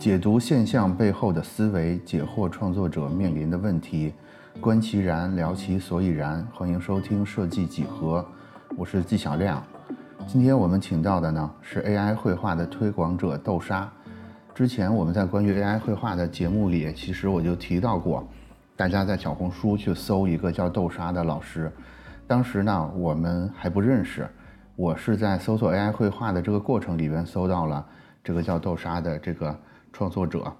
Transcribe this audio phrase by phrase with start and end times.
[0.00, 4.14] 解读现象背后的思维，解惑创作者面临的问题，
[4.58, 6.42] 观其然，聊其所以然。
[6.54, 8.26] 欢迎收听设计几何，
[8.78, 9.62] 我是纪晓亮。
[10.26, 13.92] 今天我们请到的呢是 AI 绘画的推广者豆沙。
[14.54, 18.26] 之前我们在关于 AI 绘画的节目里，其实我就提到过，
[18.74, 21.70] 大家在小红书去搜一个叫豆沙的老师。
[22.26, 24.26] 当时呢我们还不认识，
[24.76, 27.86] 我是在搜索 AI 绘画的这个过程里边搜到了
[28.24, 29.54] 这个叫豆沙的这个。
[29.92, 30.52] 创作者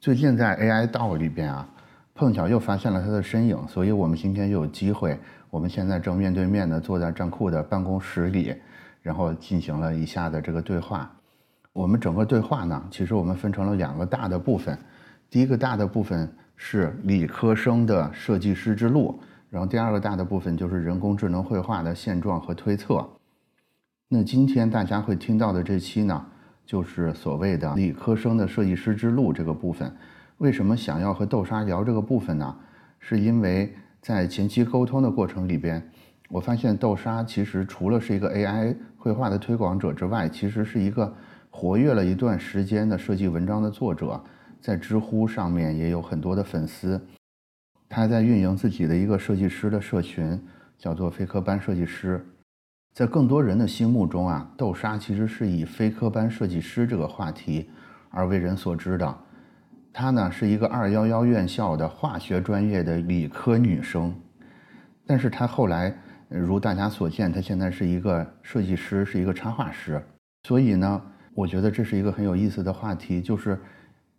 [0.00, 1.68] 最近在 AI 道里边啊，
[2.14, 5.18] 碰巧又发现了他的身影，所以我们今天又有机会。
[5.50, 8.54] 我们现在正面对面的坐在站库的办公室里，
[9.02, 11.10] 然后进行了一下的这个对话。
[11.72, 14.78] 我们整个对话呢，其实我们分成了两个大的部分。
[15.28, 19.18] 第一个大的部分是理科生的设计师之路，
[19.50, 23.08] 然后第二个大的部分就是人工智能绘画的现状和推测。
[24.08, 26.26] 那今天大家会听到的这期呢？
[26.70, 29.92] 就是所谓的理科生的设计师之路这个部分，
[30.38, 32.56] 为什么想要和豆沙聊这个部分呢？
[33.00, 35.84] 是因为在前期沟通的过程里边，
[36.28, 41.12] 我发现豆沙其实除了是一个 AI 绘画的推广者之外，其实是一个
[41.50, 44.22] 活跃了一段时间的设计文章的作者，
[44.60, 47.04] 在知乎上面也有很多的粉丝，
[47.88, 50.40] 他在运营自己的一个设计师的社群，
[50.78, 52.24] 叫做非科班设计师。
[52.92, 57.70] 在更多人的心目中啊，豆沙其实是以非科班设计师这个话题
[58.10, 59.18] 而为人所知的。
[59.92, 64.14] 她呢是一个二幺幺院校的化学专业的理科女生，
[65.06, 65.96] 但是她后来
[66.28, 70.02] 如大家所见，她现在是一个设计师，是一个插画师。
[70.44, 71.02] 所以呢，
[71.34, 73.58] 我觉得这是一个很有意思的话题，就是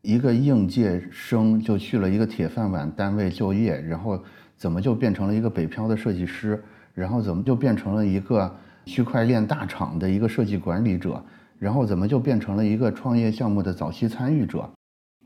[0.02, 4.22] 一个应届生就去了一个铁饭碗单位就业，然后
[4.56, 6.63] 怎么就变成了一个北漂的设计师？
[6.94, 8.53] 然后怎么就变成了一个
[8.86, 11.23] 区块链大厂的一个设计管理者？
[11.58, 14.70] 然后怎么就变成了一个创业项目的早期参与者？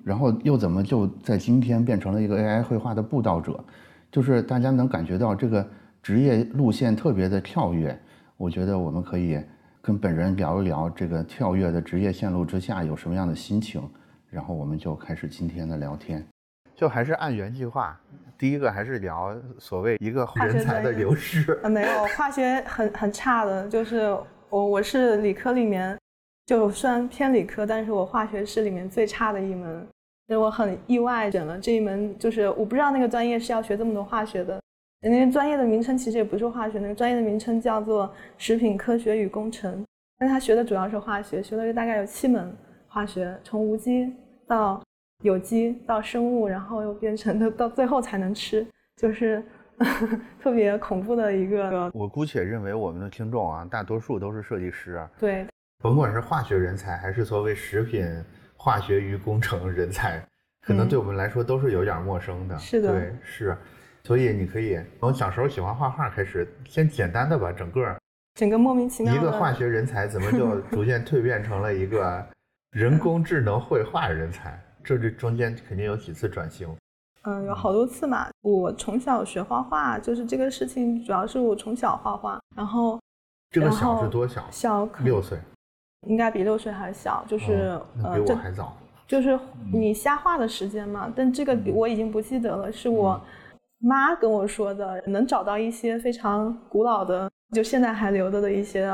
[0.04, 3.64] 然后又怎么就在今天变成了一个 AI 绘画的布道者？
[4.12, 5.68] 就是大家能感觉到这个
[6.04, 7.98] 职业路线特别的跳跃。
[8.38, 9.42] 我觉得我们可以
[9.82, 13.82] 跟本人聊一聊这个跳跃的职业线路之下有什么样的心情。
[14.30, 16.35] 然后我们就开始今天的聊天。
[16.76, 17.98] 就还是按原计划，
[18.38, 21.54] 第一个还是聊所谓一个人才的流失。
[21.64, 24.02] 啊没有，化学很很差的，就是
[24.50, 25.98] 我我是理科里面，
[26.46, 29.88] 就虽然偏理科，但是我化学是里面最差的一门，
[30.28, 34.62] 所以我很意外选了这一门，就是我不知道那个专业是要学这么多化学的，
[35.02, 39.86] 那个专业的名称其实也不是化学，那个专业的名称叫做食品科学与工程，
[40.20, 42.54] 但他学的主要是化学，学了大概有七门
[42.90, 44.14] 化学，从无机
[44.46, 44.82] 到。
[45.24, 48.66] 有机到生物，然后又变成的到最后才能吃，
[48.98, 49.44] 就是
[50.42, 51.90] 特别恐怖的一个。
[51.94, 55.08] 我姑且认为我们的听众啊，大多数都是设计师。
[55.20, 55.48] 对，
[55.80, 58.06] 甭管是化学人才，还是所谓食品
[58.56, 60.22] 化学与工程人才，
[60.62, 62.58] 可能对我们来说都是有点陌生的。
[62.58, 63.58] 是的，对，是。
[64.04, 67.96] 所以你可以从小时候喜欢画画开始，先简单的把整个
[68.36, 72.24] 整个莫名其妙一个化学人才，怎么就 逐渐蜕变成了一个
[72.72, 74.62] 人工智能绘画人才？
[74.86, 76.70] 这这中间肯定有几次转型，
[77.24, 78.28] 嗯，有好多次嘛。
[78.44, 83.00] 我从小学画画，就是这个事情，主要是我从小画画，然后
[83.50, 84.46] 这个小是多小？
[84.52, 85.40] 小六岁，
[86.08, 88.78] 应该比六岁还小，就是呃，比我还早。
[89.08, 89.40] 就是
[89.74, 93.20] 你瞎画的时间嘛，但这个我已经不记得了，是我
[93.80, 98.88] 妈跟我说的，能找到一些非常古老的，就现在还留着的一些。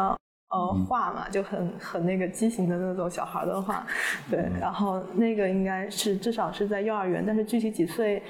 [0.52, 3.88] 呃，画嘛就很很那个畸形的那种小孩的画，
[4.30, 8.22] 对，然后那个应该是至少是在幼儿园，但是具体几岁，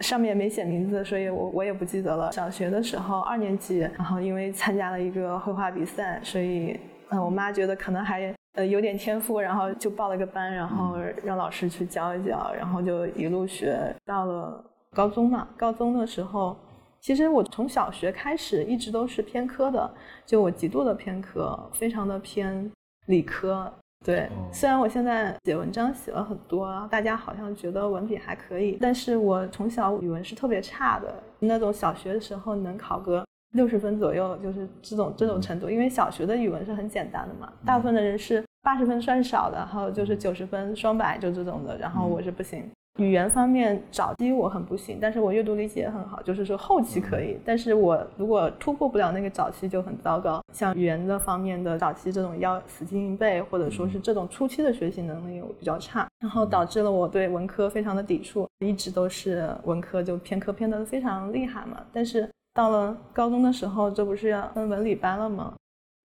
[0.00, 2.32] 上面没写名字，所以我我也不记得了。
[2.32, 15.46] 小学的时候二年级，然后因为参加了一个绘画比赛，所以呃我妈觉得可能还呃有点天赋，然后就报了个班，然后让老师去教一教，然后就一路学到了高中嘛。
[15.58, 16.56] 高中的时候。
[17.00, 19.90] 其实我从小学开始一直都是偏科的，
[20.26, 22.70] 就我极度的偏科，非常的偏
[23.06, 23.72] 理科。
[24.04, 35.68] 对，虽然我现在写文章写了很多，大家好像觉得文笔还可以，但是我从小语文是特别差的，那种小学的时候能考个六十分左右，就是这种这种程度。
[35.68, 42.70] 因为小学的语文是很简单的嘛，大部分的人是八十分算少的，然后就是九十分双百就这种的，然后我是不行。
[42.98, 47.38] 语言方面早期我很不行，但是我阅读理解很好，就是说后期可以。
[47.44, 50.42] 但是我如果突破不了那个早期就很糟糕。
[50.52, 61.80] 像语言的方面的早期这种要死记硬背，或者说是这种初期的学习能力我比较差，然后导致了我对文科非常的抵触，一直都是文科就偏科偏的非常厉害嘛。
[61.92, 65.54] 但是到了高中的时候，这不是要分文理班了吗？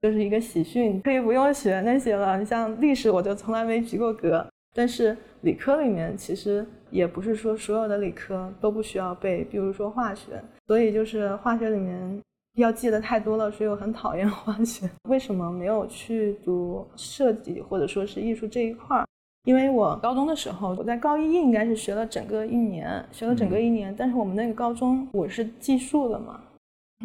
[0.01, 2.37] 就是一个喜讯，可以不用学那些了。
[2.37, 4.45] 你像历史，我就从来没及过格。
[4.77, 12.21] 但是理科里面其实也不是说所有的理科都不需要背，比如说化学，所以就是化学里面
[12.57, 14.89] 要记得太多了，所以我很讨厌 化学。
[15.07, 19.05] 为什么没有去读设计或者说是艺术这一块儿？
[19.45, 26.41] 因为我高中的时候，我在高一应该是学了整个一年，学了整个一年，但是我们那个高中我是技术的嘛，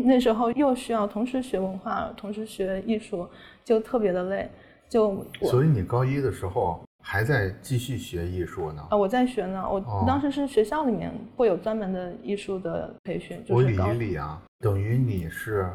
[0.02, 3.28] 那时候又需要同时学文化，同时学艺术，
[3.62, 4.48] 就特别的累。
[4.88, 8.86] 就所以你高一的时候还在继续学艺术呢？
[8.90, 9.68] 啊，我在学呢。
[9.68, 13.42] 我当时是学校里面会有专门的艺术的培训。
[13.48, 15.70] 我理一理啊，等于你是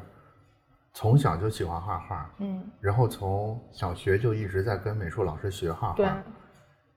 [0.94, 5.96] 从小就喜欢画画，嗯，然后从小学就一直在跟美术老师学画画。
[5.96, 6.08] 对。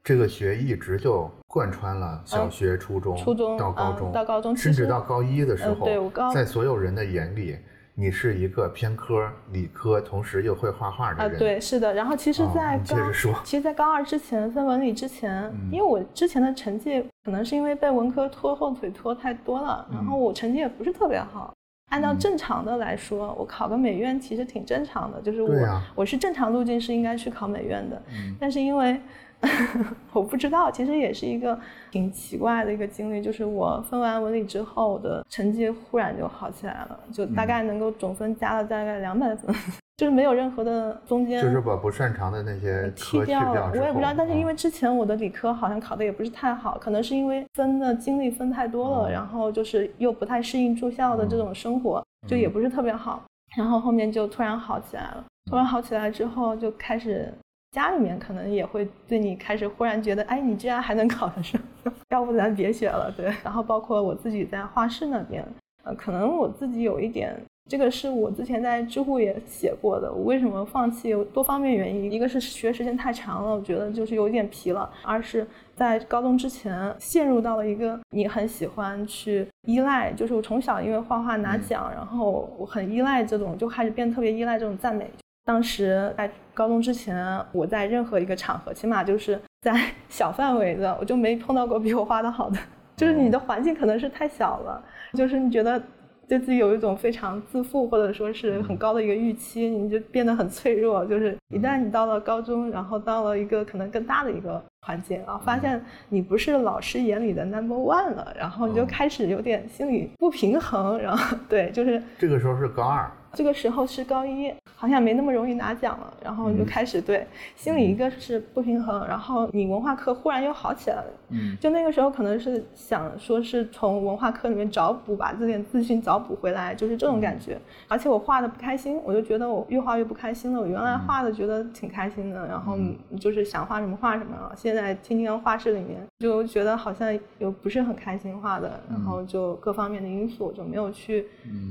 [0.04, 7.58] 这个学一直就贯穿了小学、初中、初中到高中，到高中，甚至到高一的时候，对我高在所有人的眼里。
[8.00, 11.34] 你是一个偏科理科，同时又会画画的人。
[11.34, 11.92] 啊，对，是的。
[11.92, 21.52] 然后其实，在接着说，其实，在高二之前，分文理之前，因为我之前的成绩可能是因为被文科拖后腿拖太多了，然后我成绩也不是特别好。
[21.90, 28.00] 按照正常的来说，我考个美院其实挺正常的，就是我我是正常路径是应该去考美院的，
[28.38, 29.00] 但是因为。
[30.12, 31.58] 我不知道，其实也是一个
[31.90, 39.54] 挺奇怪的一个经历，就是我分完文理之后，我的成绩忽然就好起来了，就大概能够总分加了大概两百分，
[39.96, 43.70] 就是没有任何的中间，就是把不擅长的那些踢掉了。
[43.70, 53.22] 我也不知道，但是因为之前我的理科好像考的也不是太好，可能是因为分的精力分太多了，然后就是又不太适应住校的这种生活，就也不是特别好，
[53.56, 57.32] 然后后面就突然好起来了，突然好起来之后就开始。
[57.72, 61.60] 家里面可能也会对你开始忽然觉得，哎，你居然还能考得上，
[62.10, 63.26] 要不咱别学了，对。
[63.44, 65.44] 然后包括我自己在画室那边，
[65.84, 67.34] 呃，可能我自己有一点，
[67.68, 70.10] 这个是我之前在知乎也写过的。
[70.10, 71.10] 我为什么放弃？
[71.10, 85.10] 有多方面原因，一个是学时间太长了，我觉得就是有点疲了；二是在高中之前陷入到了一个你很喜欢去依赖，就是我从小因为画画拿奖，然后我很依赖这种，就开始变特别依赖这种赞美。
[85.48, 89.72] 当时在高中之前，我在任何一个场合，起码就是在
[90.06, 92.58] 小范围的，我就没碰到过比我画的好的。
[92.94, 94.84] 就是你的环境可能是太小了，
[95.14, 95.80] 就是你觉得
[96.28, 101.06] 对自己有一种非常自负或者说是很高的一个预期，你就变得很脆弱。
[101.06, 110.98] 就是一旦你到了高中，然后到了一个可能更大的一个环境啊，发现你不是老师眼里的 number one 了，然后你就开始有点心理不平衡。
[110.98, 113.10] 然后对，就是这个时候是高二。
[113.38, 117.24] 这个时候是高一，好像没那么容易拿奖了，然后就开始对
[117.54, 127.56] 心里一个是不平衡，然后你文化课忽然又好起来了，嗯，就那个时候可能是想说是从文化课里面找补，把这点自信找补回来，就是这种感觉。
[127.86, 130.60] 而且我画的不开心，我就觉得我越画越不开心了。
[130.60, 132.76] 我原来画的觉得挺开心的，然后
[133.20, 134.52] 就是想画什么画什么了。
[134.56, 141.26] 现在天天画室里面就觉得好像又不是很开心画的，然后就各方面的因素就没有去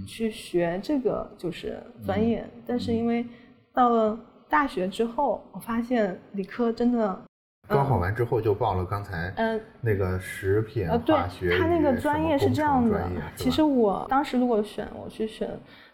[0.07, 1.47] 去学这个就。
[1.47, 3.25] 就是专业，但是因为
[3.73, 4.17] 到了
[4.47, 7.19] 大学之后，我发现理科真的。
[7.67, 13.05] 高考完之后就报了刚才嗯那个食品化学，他那个专业是这样的。
[13.35, 15.49] 其实我当时如果选，我去选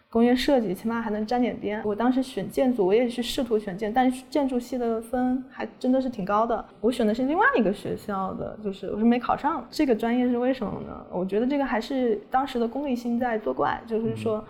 [0.08, 1.82] 工业设计，起码还能沾点边。
[1.84, 6.64] 我当时选建筑，我也去试图选建，但是建筑系的分还真的是挺高的。
[6.80, 11.04] 我选的是另外一个学校的，就是我是没考上这个专业，是为什么呢？
[11.10, 14.44] 我觉得这个还是当时的功利心在作怪，就是说。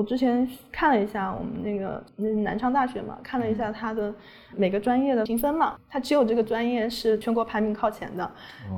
[0.00, 4.10] 我之前看了一下我们那个那南昌大学嘛，看了一下它的
[4.56, 8.24] 每个专业的评分嘛，它只有这个专业是全国排名靠前的，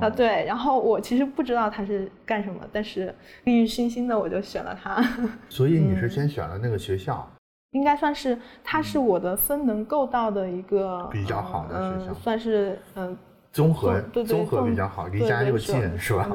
[0.01, 3.15] 啊对，然后我其实不知道它是干什么，但是
[3.45, 5.01] 利欲熏心的我就选了它。
[5.47, 7.25] 所以你是先选了那个学校？
[7.71, 13.17] 应该算是，它是我的分能够到的一个比较好的学校，算是嗯
[13.53, 16.29] 综合综合比较好，离家又近是吧？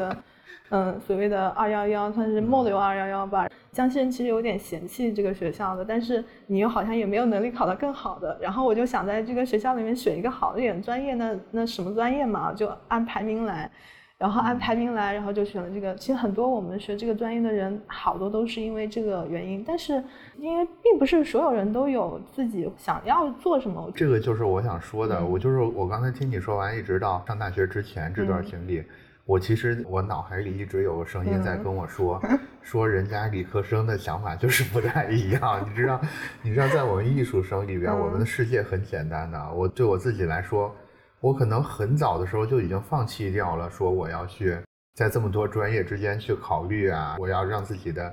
[0.70, 3.48] 嗯，所谓的二幺幺算是末流二幺幺吧。
[3.72, 8.37] 江西人其实有点嫌弃这个学校的，但是你又好像也没有能力考到更好的。
[8.40, 13.70] 然后我就想在这个学校里面选一个好一点的专业，那那什么专业嘛，就按排名来，
[14.18, 15.94] 然后按排名来，然后就选了这个。
[15.94, 19.64] 其实很多我们学这个专业的人，好多都是因为这个原因。
[19.66, 20.02] 但是
[20.38, 23.90] 因为并不是所有人都有自己想要做什么。
[23.94, 28.82] 这个就是我想说的，我就是我刚才听你说完，一直到上大学之前这段经历。
[29.28, 32.18] 我其实我脑海里一直有个声音在跟我说，
[32.62, 35.62] 说人家理科生的想法就是不太一样。
[35.68, 36.00] 你知道，
[36.40, 39.52] 你知道，在我们艺术生里边，我们的世界很简单的。
[39.52, 40.75] 我对我自己来说，
[41.20, 44.56] 我可能很早的时候就已经放弃掉了，说我要去
[44.94, 48.11] 在这么多专业之间去考虑啊，我要让自己的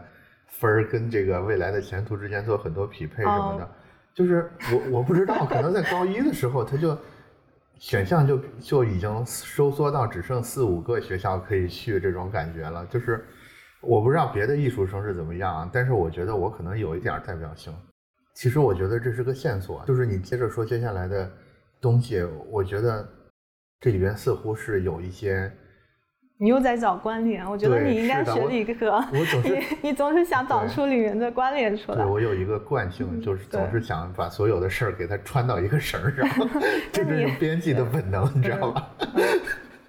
[0.47, 3.69] 分儿跟这个未来的前途之间做很多匹配什么的。
[4.13, 6.97] 就是我我不知道，可能在高一的时候他就。
[7.77, 12.85] 选项就就已经收缩到只剩四五个学校可以去这种感觉了。
[12.87, 13.25] 就是
[13.81, 17.73] 我不知道别的艺术生是怎么样，但是我觉得我可能有一点代表性。
[18.33, 21.31] 其实我觉得这是个线索，就是你接着说接下来的
[21.79, 23.07] 东西，我觉得
[23.79, 25.51] 这里边似乎是有一些。
[26.37, 28.91] 你又在找关联，我觉得你应该学理科。
[28.91, 31.99] 我总是你总是想找出里面的关联出来。
[31.99, 36.27] 对我有一个惯性，就是总是想把所有的事儿给它穿到一个绳上
[36.91, 38.89] 这是编辑的本能，你知道吧？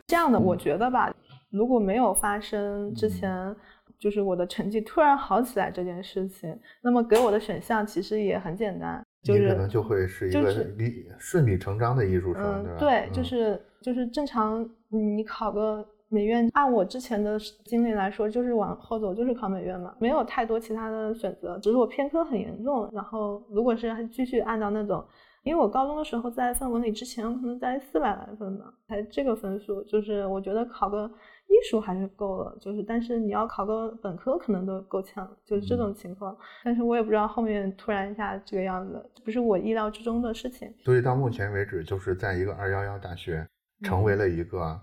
[0.07, 1.13] 这样的，我觉得吧，
[1.51, 3.55] 如果没有发生之前，
[3.99, 12.79] 就是我的成绩突然好起来这件事情，那么给我的选项其实也很简单，就是可能就会是一个理顺理成章的艺术生，对吧？
[12.79, 15.85] 对，就是就是正常，你考个。
[16.09, 22.89] 美院按我之前的经历来说，就是往后走就是考美院嘛，没有太多其他的选择，只是我偏科很严重。
[22.93, 25.05] 然后如果是继续按照那种，
[25.43, 31.11] 因为我高中的时候在分文理之前，可能在四百来分吧，才这个分数，就是我觉得考个
[31.49, 36.37] 艺术还是够了，就是但是你要考个本科可能都够呛，就是这种情况。
[36.63, 40.73] 但是我也不知道后面突然一下这个样子，不是我意料之中的事情。
[40.85, 43.45] 所以到目前为止，就是在一个二幺幺大学
[43.83, 44.81] 成为了一个。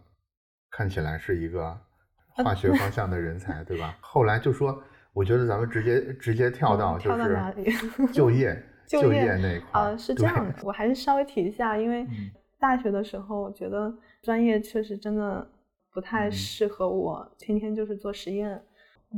[0.75, 1.77] 看起来是一个
[2.43, 3.95] 化学方向的人才，对吧？
[4.01, 4.81] 后来就说，
[5.13, 7.37] 我觉得咱们直接直接跳到就是
[8.11, 10.55] 就业就业那块啊，是这样的。
[10.63, 12.07] 我还是稍微提一下，因为
[12.59, 15.47] 大学的时候，我觉得专业确实真的
[15.93, 18.59] 不太适合我，天天就是做实验。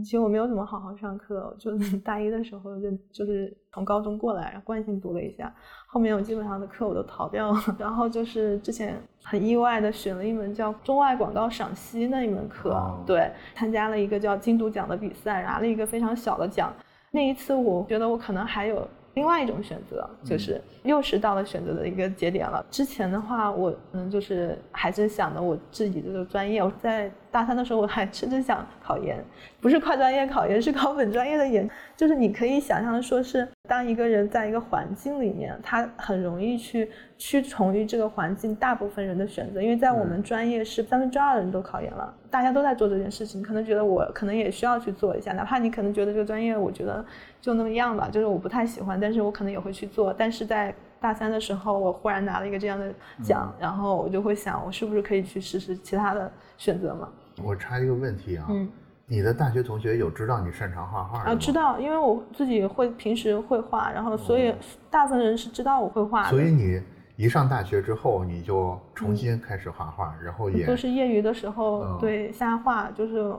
[0.04, 1.72] 其实我没有怎么好好上课，就
[2.04, 5.54] 大一的时候就就是从高中过来，然后惯性读了一下，
[5.88, 7.60] 后面我基本上的课我都逃掉了。
[7.80, 12.75] 然后就是之前很意外的选了一门叫中外广告赏析那一门课，
[13.06, 16.74] 对，参加了一个叫金读奖的比赛，拿了一个非常小的奖。
[17.12, 18.88] 那一次我觉得我可能还有。
[19.16, 22.62] 另外一种选择就是又是到了选择的一个节点了。
[22.70, 26.62] 之前的话，我嗯就是还是想着我自己这个专业。
[26.62, 29.22] 我在大三的时候，我还甚至想考研，
[29.60, 31.70] 不是跨专业考研，是考本专业的研。
[31.94, 39.62] 就是你可以想象说是，当一个人在一个环境里面，他很容易去屈从于这个环境大部分人的选择。
[39.62, 47.06] 因为在我们专业是三分之二的人都考研了，大家都在做这件事情，可能觉得我可能也需要去做一下，哪怕你可能觉得这个专业，我觉得
[47.42, 50.13] 就那么样吧，就是我不太喜欢，但是我可能也会去做。
[50.18, 52.89] 但是在大三的时候，我忽然拿了一个这样的
[53.22, 57.10] 奖，然后我就会想，我是不是可以去试试其他的选择嘛？
[57.44, 58.46] 我插一个问题啊。
[58.50, 58.70] 嗯。
[59.08, 61.25] 你的大学同学有知道你擅长画画吗？
[61.30, 64.51] 啊，知道，因为我自己会平时会画，然后所以
[64.89, 66.30] 大部分人是知道我会画的。
[66.32, 66.82] 所以你
[67.15, 73.32] 一上大学之后，你就重新开始画画，然后也就是业余的时候对瞎画，就是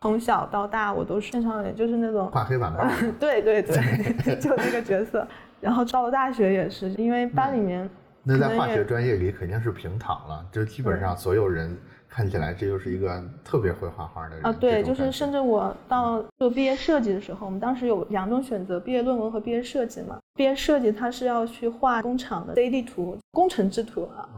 [0.00, 2.84] 从小到大我都是擅长也就是那种画黑板报。
[3.20, 3.76] 对对对，
[4.40, 5.24] 就那个角色。
[5.60, 7.88] 然后到了大学也是，因为班里面
[8.24, 11.78] 那在化学专业里肯定是平躺了，就基本上所有人。
[12.14, 14.52] 看起来这就是一个特别会画画的人啊！
[14.60, 20.18] 对，就是甚至我到做毕业设计的时候，我们当时有两种选择：毕业论文和毕业设计嘛。
[20.34, 24.28] 毕业设计它是要去画工厂的 CAD 图、工程制图啊。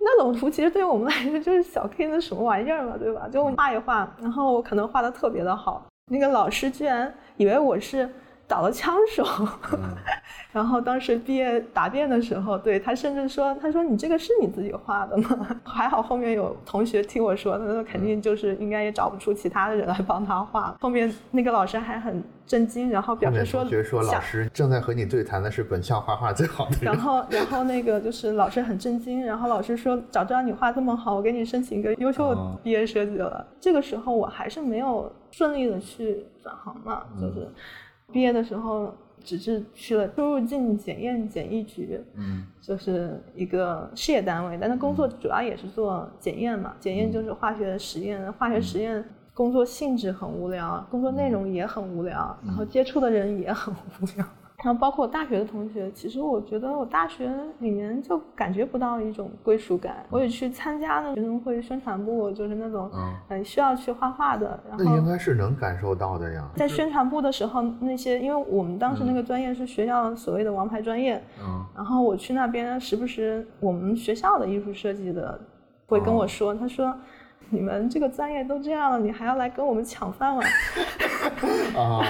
[0.00, 3.28] 那种图其实对于我们来说就是小 K 的什么玩意儿嘛，对吧？
[3.28, 8.10] 就画一画，然后我可能画的特别的好，那个老师居然以为我是。
[8.52, 9.24] 倒了枪手，
[10.52, 20.76] 然后当时毕业答辩的时候，对他甚至说：“他说你这个是你自己画的吗？” 还好后面有同学替我说，那肯定就是应该也找不出其他的人来帮他画。
[20.78, 37.48] 后面那个老师还很震惊，然后表示说：“同学说老师正在和你对谈的是本校画画最好的。”然后，然后那个就是老师很震惊，然后老师说：“早知道你画这么好，我给你申请一个优秀毕业设计了。”这个时候我还是没有顺利的去转行嘛，就是。
[38.12, 46.74] 毕业的时候，只是去了出入境检验检疫局，嗯，就是一个事业单位，但是工作主要也是做检验嘛。
[46.78, 54.26] 检验就是化学实验，化学实验工作性质很无聊，工作内容也很无聊，然后接触的人也很无聊。
[54.64, 57.28] 然后包括我大学的同学，其实我觉得我大学
[57.58, 60.06] 里面就感觉不到一种归属感。
[60.08, 62.88] 我也去参加了学生会宣传部，就是那种
[63.28, 64.60] 嗯需要去画画的。
[64.68, 66.48] 然后那应该是能感受到的呀。
[66.54, 75.40] 在宣传部的时候，那些因为我们当时那个专业是学校所谓的王牌专业，嗯，然后我去那边时不时我们学校的艺术设计的
[75.86, 76.94] 会跟我说，他说
[77.50, 80.46] 你们这个专业都这样了，你还要来跟我们抢饭碗？
[81.76, 82.00] 啊。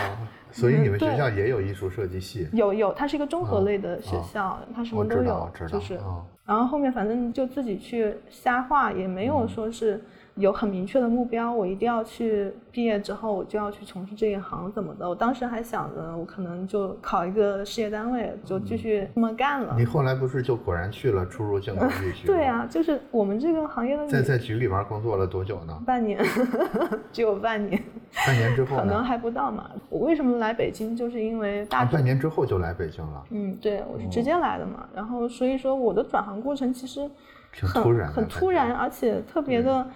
[0.53, 2.49] 所以你们学校也有艺术设计系？
[2.53, 5.99] 有有，它是一个综合类的学校，它什么都有，就是。
[6.45, 10.01] 然后后面反正就自己去瞎画，也没有说是
[10.37, 15.07] 有很明确的目标，我一定要去毕业之后我就要去从事这一行怎么的。
[15.07, 19.75] 我当时还想着，我可能就考一个事业单位，就继续这么干了。
[19.77, 22.27] 你后来不是就果然去了出入境管理局？
[22.27, 24.09] 对啊，就是我们这个行业的。
[24.09, 25.79] 在在局里边工作了多久呢？
[25.85, 26.19] 半年，
[27.13, 27.83] 只有半年。
[28.27, 29.71] 半年之后可能还不到嘛。
[29.91, 31.85] 我为什么来北京，就是因为大。
[31.85, 33.23] 半年之后就来北京了。
[33.29, 34.89] 嗯，对，我是直接来的嘛。
[34.95, 37.11] 然后所以说我的转行过程其实
[37.51, 39.87] 很突然，很突然，而且特别的。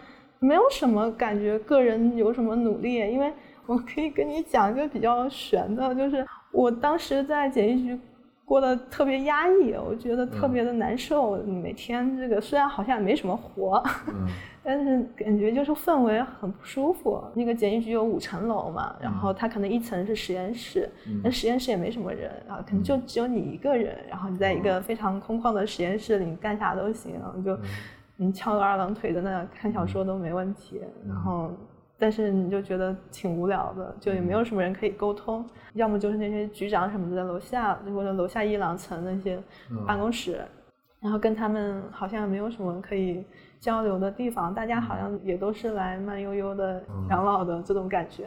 [0.47, 2.95] 没有什么感觉，个人有什么努力？
[2.95, 3.33] 因为
[3.67, 7.99] 我可以跟你讲一个比较悬的，就是我当时在检疫局
[8.45, 11.37] 过得特别压抑，我觉得特别的难受。
[11.43, 13.83] 每天这个虽然好像也没什么活，
[14.63, 17.21] 但是感觉就是氛围很不舒服。
[17.35, 20.89] 那个检疫局有五层楼嘛，然后它可能一层是实验室，
[21.25, 27.59] 那实验室也没什么人，啊可能就只有你一个人，然后你在一个非常空旷的实验室里，干啥都行，就。
[28.17, 31.51] 你翘个二郎腿在那看小说都没问题，然后，
[31.99, 35.45] 但是你就觉得挺无聊的，就也没有什么人可以沟通，
[35.75, 39.39] 要么就是那些局长什么的在楼下，或者楼下一两层那些
[39.87, 40.41] 办公室，
[41.01, 43.23] 然后跟他们好像没有什么可以
[43.61, 48.25] 交流的地方，大家好像也都是来慢悠悠的养老的这种感觉，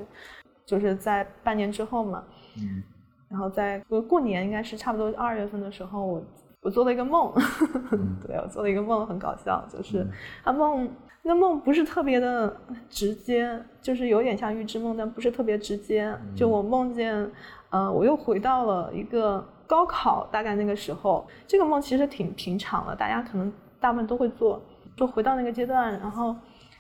[0.66, 2.24] 就是在半年之后嘛，
[2.58, 2.84] 嗯。
[3.28, 6.24] 然后在过过年应该是差不多二月份的时候我。
[6.62, 7.32] 我做了一个梦，
[8.26, 10.06] 对我做了一个梦，很搞笑，就是
[10.44, 10.90] 啊梦，
[11.24, 12.56] 那梦不是特别的
[12.90, 16.14] 直接，就是有点像预知梦，但不是特别直接。
[16.36, 17.32] 就我梦见，
[17.70, 24.62] 呃，我又回到了一个高考，大概那个时候，这个梦其实挺平常的，大家可能大部分都会做，
[24.98, 26.36] 就回到那个阶段，然后。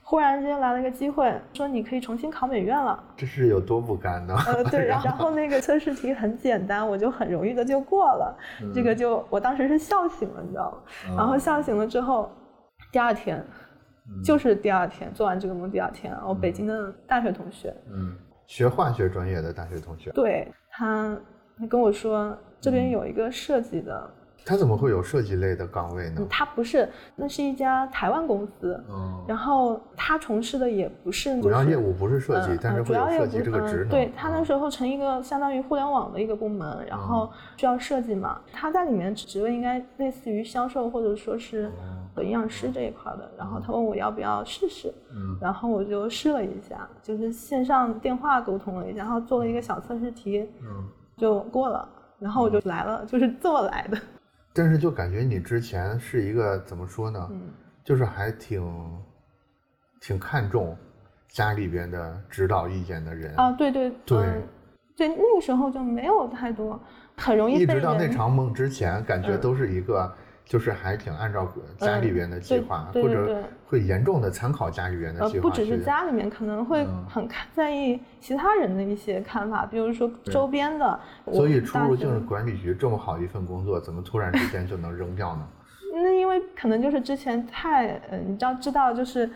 [0.10, 3.04] 忽然之间来了一个机会，说你可以重新考美院了。
[3.16, 4.36] 这是有多不甘呢？
[4.48, 8.36] 呃，对， 然后那个测试题很简单，我就很容易的就过了。
[8.74, 11.16] 这个就我当时是笑醒了，你知道吗？
[11.16, 12.32] 然后笑醒了之后，
[12.92, 13.46] 第二天，
[14.26, 21.16] 就是第二天做完这个梦，第二天，我北京的大学同学，嗯，学化学专业的大学同学，对他，
[21.56, 24.10] 他跟我说这边有一个设计的。
[24.50, 26.26] 他怎么会有设计类的岗位呢？
[26.28, 28.84] 他不是，那是一家台湾公司。
[28.90, 33.90] 嗯，然后他从事的也不是主要业务，不是设计，但是会有设计这个职能。
[33.90, 38.42] 对他那时候成一个相当于互联网的一个部门，然后需要设计嘛。
[38.52, 41.72] 他在里面职位应该类似于销售或者说是
[42.18, 43.30] 营养师这一块的。
[43.38, 44.92] 然后他问我要不要试试，
[45.40, 50.50] 然后我就试了一下，就是线上电话沟通了一下，然后做了一个小测试题，
[51.16, 51.88] 就过了。
[52.18, 53.98] 然后我就来了，就是这么来的。
[54.54, 57.28] 但是就感觉你之前是一个怎么说呢？
[57.32, 57.50] 嗯，
[57.84, 58.64] 就是还挺
[60.02, 60.76] 挺看重
[61.28, 63.52] 家里边的指导意见的人啊。
[63.52, 64.44] 对对对
[64.98, 66.80] 对，那个时候就没有太多，
[67.18, 70.14] 很容易一直到那场梦之前，感觉都是一个。
[70.50, 75.44] 就是还挺按照家里边的计划，或者会严重的参考家里边的计划。
[75.46, 81.00] 呃，不只是家里面，可能会很看在意其他人的一些看法，比如说周边的。
[81.32, 85.48] 所以出入境管理局这么好一份工作，怎么突然之间就能扔掉呢？
[85.94, 89.30] 那因为可能就是之前太，嗯，你知道知道就是。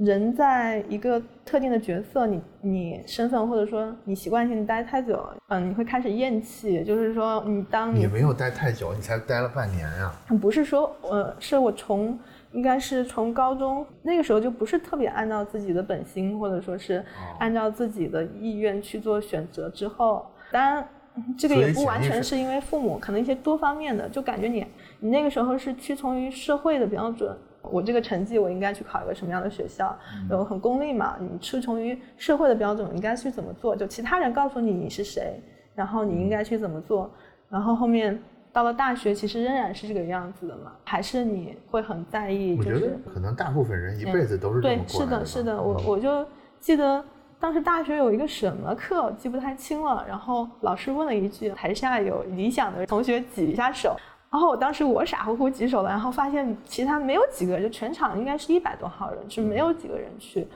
[0.00, 6.82] 人在一个特定的角色，你你身份或者说你习惯性待太久，嗯，你会开始厌弃。
[6.82, 10.10] 就是说，你当你没有待太久，你才待了半年呀。
[10.40, 12.18] 不是说，呃，是我从
[12.52, 17.04] 应该是从高中那个时候就不是特别按照自己的本心，或者说是
[17.38, 20.88] 按照自己的意愿去做选择之后，当然
[21.36, 24.66] 这个也不完全是因为父母，可能一些多方面的，就感觉你
[24.98, 27.36] 你那个时候是屈从于社会的标准。
[27.62, 29.96] 我这个成绩，我应该去考一个什么样的学校？
[30.28, 31.16] 然后很功利嘛？
[31.20, 33.76] 你屈从于社会的标准，应该去怎么做？
[33.76, 35.40] 就其他人告诉你你是谁，
[35.74, 37.10] 然后你应该去怎么做？
[37.48, 38.20] 然后后面
[38.52, 40.72] 到了大学，其实仍然是这个样子的嘛？
[40.84, 42.56] 还是你会很在意？
[42.58, 45.60] 我觉得可能大部分人一辈子都是这么过对，是的，是的。
[45.60, 46.26] 我我就
[46.58, 47.04] 记得
[47.38, 50.04] 当时大学有一个什么课，记不太清了。
[50.08, 53.96] 然后老师问了一句：“台下有理想的同学举一下手。”
[54.30, 60.46] 然后我当时我傻乎乎举手了，然后发现其他没有几个，就全场应该是一百多号人，是没有几个人去，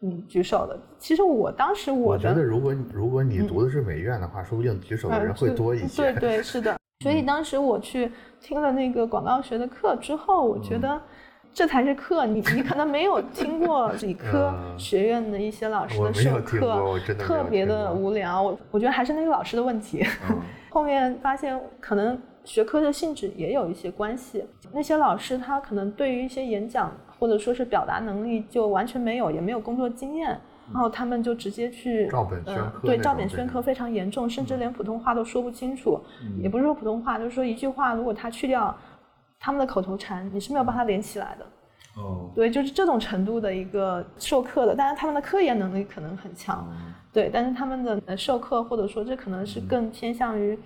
[0.00, 0.78] 嗯，举手的。
[0.96, 6.12] 其实我当时我我觉得，如果如果你读的是美院的话，说不定举手的人会多一些。
[6.12, 6.76] 对对是的。
[7.02, 8.10] 所以当时我去
[8.40, 10.98] 听了那个广告学的课之后，我觉得
[11.52, 12.26] 这才是课。
[12.26, 18.40] 你你可能没有听过理 科学院的一些老师的授课，特别的无聊。
[18.40, 20.06] 我我觉得还是那个老师的问题。
[20.70, 22.16] 后面发现可能。
[22.46, 24.42] 学科的性质也有一些关系。
[24.72, 30.28] 那些老师他可能对于一些演讲或者说是表达能力就完全没有，也没有工作经验，
[30.72, 36.00] 然后他们就直接去照本宣科，对照本宣科非常严重，甚至连普通话都说不清楚。
[36.40, 38.74] 也不是说普通话，就是说一句话，如果他去掉
[39.40, 41.46] 他们的口头禅，你是没有办法连起来的。
[41.96, 46.68] 哦，对，就是这种程度的一个授课的，当然他们的科研能力可能很强，
[47.12, 50.58] 对，但是他们的呃授课或者说这可能是更偏向于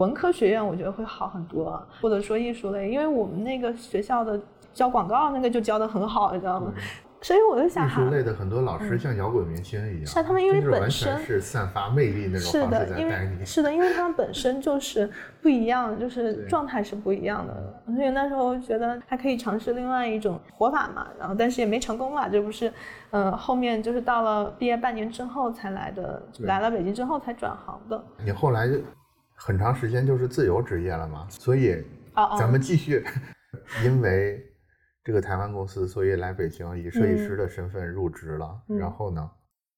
[0.00, 4.40] 文科学院，我觉得会好很多，或者说艺术类，因为我们那个学校的
[4.72, 6.72] 教广告那个就教的很好，你知道吗？
[7.22, 15.06] 所以我就想，艺术类的很多老师像摇滚明星一样，是他们因为本身是散发魅力那种是的，因为是的，因为他们本身就是
[15.42, 17.82] 不一样，就是状态是不一样的。
[17.94, 22.72] 所以那时候觉得还可以尝试另外一种活法嘛，然后但是也没成功嘛，这不是，
[23.10, 28.02] 呃，后面就是到了毕业半年之后才来的，来了北京之后才转行的。
[28.24, 28.66] 你后来
[29.40, 31.82] 很长时间就是自由职业了嘛，所以
[32.38, 33.04] 咱们继续，
[33.84, 34.46] 因为。
[35.02, 38.60] 这个台湾公司，所以来北京以设计师的身份入职了。
[38.78, 39.28] 然后呢？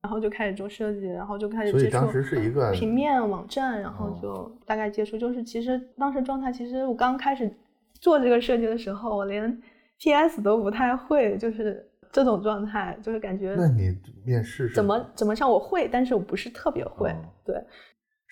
[0.02, 1.70] 然后就开始做设计，然后就开始。
[1.70, 5.16] 所以当时是一个平面网站，然后就大概接触。
[5.16, 7.50] 就是其实当时状态，其实我刚开始
[7.94, 9.62] 做这个设计的时候，我连
[10.00, 13.54] PS 都不太会，就是这种状态，就是感觉。
[13.56, 13.96] 那你
[14.26, 15.48] 面试怎么怎么上？
[15.48, 17.14] 我会，但是我不是特别会。
[17.44, 17.54] 对。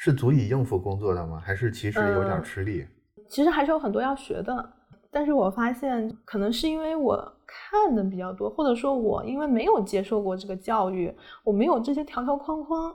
[0.03, 1.43] 是足以应付工作的吗？
[1.45, 2.87] 还是其实有点吃力？
[3.29, 4.73] 其实还是有很多要学的。
[5.11, 12.95] 但是我发现，可能是因为我看的比较多，或者说我因为没有接受过这个教育，我没有这些条条框框，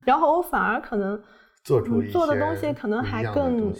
[0.00, 1.18] 然后我反而可能
[1.62, 3.72] 做出做的东西可能还更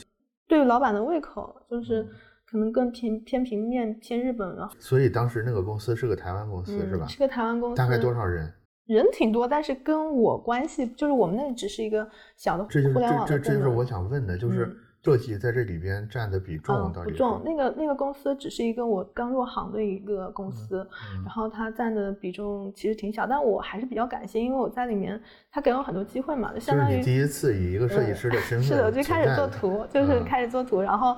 [0.49, 2.03] 对老板的胃口，就是
[2.51, 4.71] 可能更偏偏平面偏日本了。
[4.79, 7.07] 所以当时那个公司是个台湾公司是吧？
[7.09, 7.77] 是个台湾公司。
[7.77, 8.51] 大概多少人？
[8.87, 13.27] 人挺多，但是跟我关系就是我们那只是一个小的互联网。
[13.27, 14.77] 这这这就是我想问的，就是。
[15.05, 20.79] 设计在这里边占的比重到底不重，那个那个公司只是一个我刚入行的一个公司，
[21.23, 31.15] 然后它占的比重其实挺小，但我还是比较感谢，因为我在里面，他给我很多机会嘛，就相当于第一次以一个设计师的身份，是的，我就开始做图，就是开始做图，然后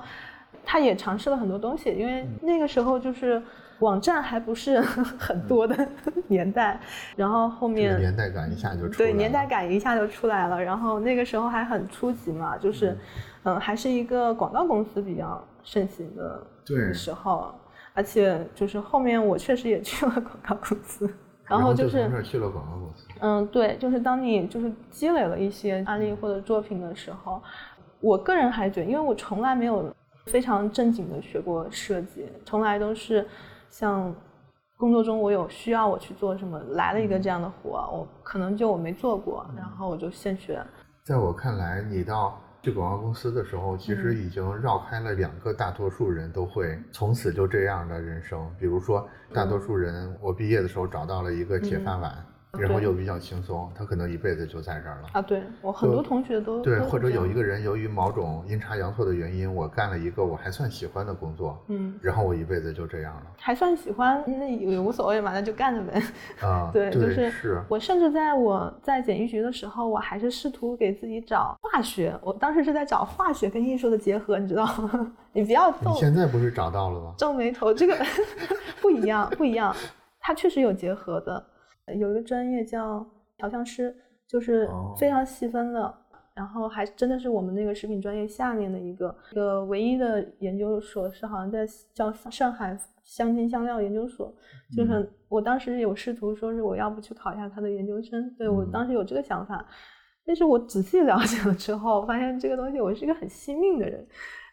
[0.65, 3.41] 他也尝试了很多东西，因为那个时候就是
[3.79, 4.79] 网站还不是
[5.17, 5.87] 很多的
[6.27, 6.79] 年代，
[7.15, 12.97] 然后后面年代感一下就出来了对年代感一下就出来了，然后那个时候还很初级嘛，就是。
[13.43, 16.45] 嗯，还是一个广告公司比较盛行的
[16.93, 17.55] 时候，
[17.93, 21.09] 而且就是后面我确实也去了广告公司，
[21.45, 23.07] 然后就是去了广告公司。
[23.21, 27.41] 嗯，对，就是当你就是积累了一些案例或者作品的时候，
[28.01, 33.25] 我个人还觉得，因为我从来没有非常正经的学过设计，从来都是
[33.69, 34.13] 像
[34.77, 40.61] 工作中我有需要我去做什么，来了一个这样的活，我可能就我没做过，然后我就现学。
[41.03, 42.39] 在我看来，你到。
[42.63, 48.45] 去广告公司的时候，其实已经绕开了两个大多数人都会从此就这样的人生。
[48.59, 52.13] 比如说，大多数人我毕业的时候找到了一个铁饭碗。
[52.59, 55.21] 然后又比较轻松，他可能一辈子就在这儿了啊！
[55.21, 63.23] 对我很多同学都对，或者有一个人由于某种阴差阳错的原因，我干了一个我还算喜欢的工作，嗯，然后我一辈子就这样了。
[63.37, 66.01] 还算喜欢，那也无所谓嘛，那就干着呗。
[66.41, 67.61] 啊， 对，就是是。
[67.69, 72.17] 我甚至在我在简易局的时候，我还是试图给自己找化学。
[72.21, 75.13] 我当时是在找化学跟艺术的结合，你知道吗？
[75.33, 75.77] 你不要皱。
[75.85, 77.13] 你现在不是找到了吗？
[77.19, 77.95] 皱眉头，这个
[78.81, 79.75] 不一样，不一样，
[80.19, 81.45] 它确实有结合的。
[81.95, 83.05] 有一个专业叫
[83.37, 83.95] 调香师，
[84.27, 85.93] 就是非常细分的，
[86.33, 94.33] 然后还真的是我们那个食品专业下面的一个一个唯一的研究所，是好像在叫上海香精香料研究所。
[94.75, 99.65] 就是我当时有试图说是我要不去考一下他的研究生，对我当时有这个想法，
[100.25, 104.05] 但是我仔细了解了之后，发现这个东西我是一个很惜命的人，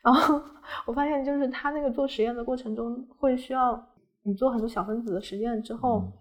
[0.05, 0.41] 然后
[0.87, 3.85] 我发现就是他那个做实验的过程中会需要
[4.23, 5.99] 你做很多小分子的实验之后。
[5.99, 6.13] 嗯，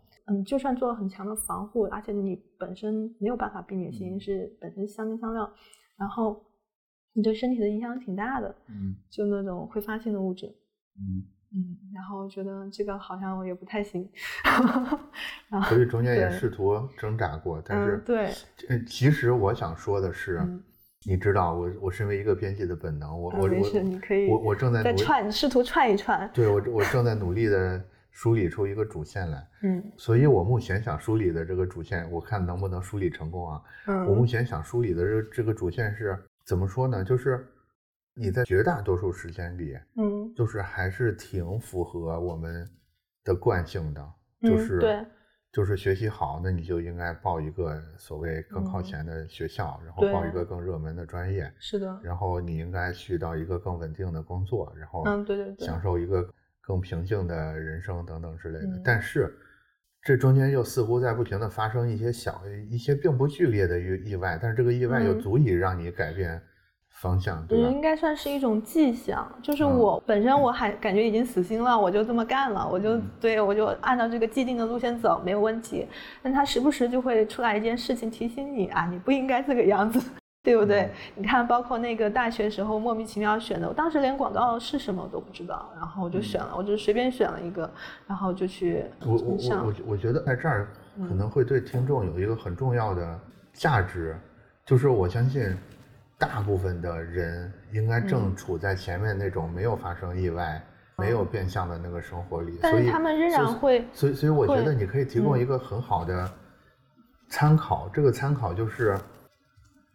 [0.45, 5.51] 就算做了很强的防护，而且你本身没有办法避免性是本身香精香料，
[5.97, 6.41] 然后
[7.12, 8.55] 你对身体的影响挺大的。
[8.69, 10.47] 嗯，就那种挥发性的物质。
[10.97, 11.23] 嗯
[11.55, 14.09] 嗯，然后觉得这个好像也不太行。
[15.69, 18.31] 所以中间也试图挣扎过，但是对，
[18.69, 20.41] 嗯，其实我想说的是，
[21.05, 23.47] 你知道，我我身为一个编辑的本能，我我我
[23.81, 26.31] 你可以，我我正在在串，试图串一串。
[26.33, 27.83] 对我我正在努力的。
[28.13, 33.62] 梳理出一个主线来，嗯，所以我目前想梳理的这个主线，我看能不能梳理成功啊？
[33.88, 37.04] 嗯，我目前想梳理的这这个主线是怎么说呢？
[37.04, 37.45] 就是
[38.13, 42.69] 你在绝大多数时间里，嗯，就是还是挺符合我们
[43.23, 45.04] 的惯性的，就是对，
[45.52, 56.32] 就是学习好，那你就应该报一个所谓更靠前的学校，然后报一个更热门的专业，是的，然后你应该去到一个更稳定的工作，然后嗯，对对对，享受一个。
[56.65, 59.36] 更平静的人生等等之类的，但是
[60.02, 66.41] 这中间又似乎在不停的发生一些小、一些并不剧烈的意意外，但是这个意外又足以让你改变
[66.89, 67.69] 方向，对吧？
[67.69, 75.88] 应该算是一种迹象，就是我本身我还感觉已经死心了，我就这么干了，我就对我就按照这个既定的路线走，没有问题。
[76.21, 79.99] 但他时不时就会出来一件事情提醒你啊，你不应该这个样子，
[80.43, 80.91] 对不对？
[81.15, 87.69] 你看，包括那个大学时候莫名其妙选的，我当时连广告是什么我都不知道，然后我就选了，我就随便选了一个，
[88.06, 88.86] 然后就去。
[89.06, 90.67] 我我我我我觉得在这儿
[91.08, 93.19] 可能会对听众有一个很重要的
[93.53, 94.15] 价值，
[94.65, 95.56] 就是我相信。
[96.15, 100.63] 大部分的人应该正处在前面那种没有发生意外、
[100.95, 103.86] 没有变相的那个生活里，所以他们仍然会。
[103.91, 106.32] 所以，所以我觉得你可以提供一个很好的
[107.27, 107.89] 参考。
[107.91, 108.97] 这个参考就是，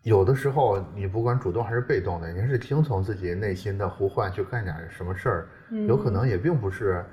[0.08, 5.48] 有的时候你不管主动还是被动的，你是听从自己内心的呼唤去干点什么事儿，
[5.86, 7.04] 有可能也并不是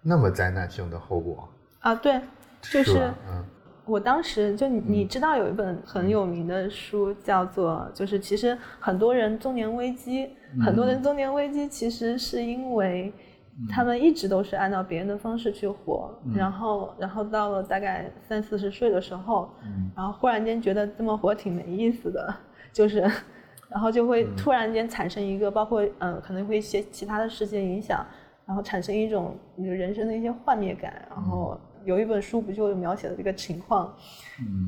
[0.00, 1.48] 那么灾难性的后果。
[1.80, 1.94] 啊。
[1.96, 2.20] 对，
[2.62, 3.44] 就是嗯。
[3.86, 10.30] 我当时就你知道有一本很有名的书叫做，就是其实很多人中年危机，
[10.64, 13.12] 很多人中年危机其实是因为
[13.70, 19.48] 他们一直都是按照别人的方式去活，然后然后到了大概三四十岁的时候，
[19.96, 22.34] 然后忽然间觉得这么活挺没意思的，
[22.72, 23.00] 就是，
[23.68, 28.04] 然后就会突然间产生一个包括嗯可能会一些其他的事件影响，
[28.44, 31.58] 然后产生一种人生的一些幻灭感，然后。
[31.84, 33.94] 有一本书不就描写了这个情况，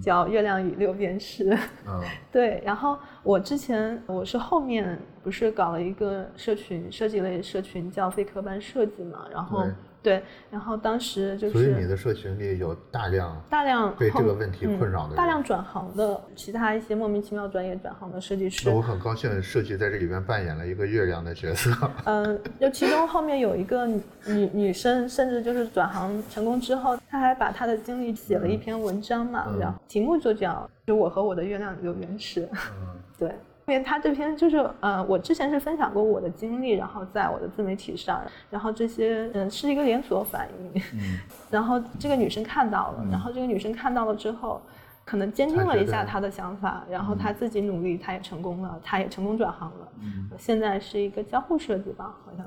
[0.02, 1.50] 叫《月亮与六便士》。
[1.86, 2.00] 嗯，
[2.30, 2.62] 对。
[2.64, 9.64] 然后我之前我是后面不是搞了一个社群设计类社群，叫非科班设计嘛，然后。
[10.06, 18.70] 对，然后当时就是，所以你的社群里有大量大量被这个问题困扰的，大量转行的其他一些莫名其妙专业转行的设计师。
[18.70, 21.72] 我很高兴，设计在这里边扮演了一个月亮的角色。
[22.04, 32.48] 嗯，就其中后面有一个女女生，甚至就是转行成功之后，她还把她的经历写了一篇文章嘛，然后题目就叫“就我和我的月亮有缘识”。
[32.54, 33.34] 嗯， 对。
[33.68, 41.18] 因为他这篇就是，呃，我之前是分享过我的经历，然后在我的自媒体上，然后这些，嗯，是一个连锁反应，嗯，
[41.50, 44.62] 然后这个女生看到了，然后这个女生看到了之后，
[45.04, 52.46] 可能坚定了一下她的想法，然后她自己努力，她也成功了，她也成功转行了，嗯，现在是一个交互设计吧，好像。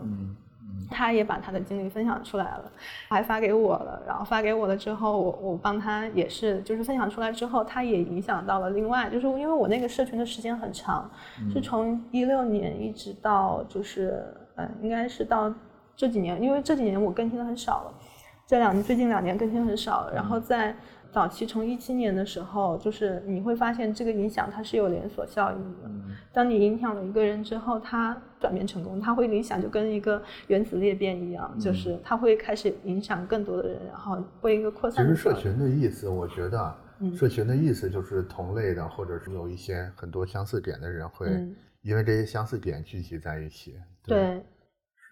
[0.89, 2.71] 他也把他的经历分享出来了，
[3.07, 4.01] 还发给我了。
[4.07, 11.09] 然后发给我了之后，我我帮他也是，就是分享出来之后，他也影响到了另外，就是因为我那个社群的时间很长，
[11.53, 14.25] 是从一六年一直到就是
[14.55, 15.53] 嗯，应该是到
[15.95, 17.93] 这几年，因为这几年我更新的很少了，
[18.47, 20.75] 这两最近两年更新很少了，然后在。
[21.11, 25.89] 早期从一七年的时候，就是你会发现这个影响它是有连锁效应的。
[26.31, 35.05] 当你影响了一个人之后，他转变成功，它会影响就跟一个原子裂变一样，就是它会开始影响更多的人，然后会一个扩散。
[35.05, 36.75] 其实社群的意思，我觉得，
[37.15, 41.27] 社群的意思就是同类的，或者是有一些很多相似点的人会
[41.81, 43.75] 因为这些相似点聚集在一起。
[44.03, 44.43] 对，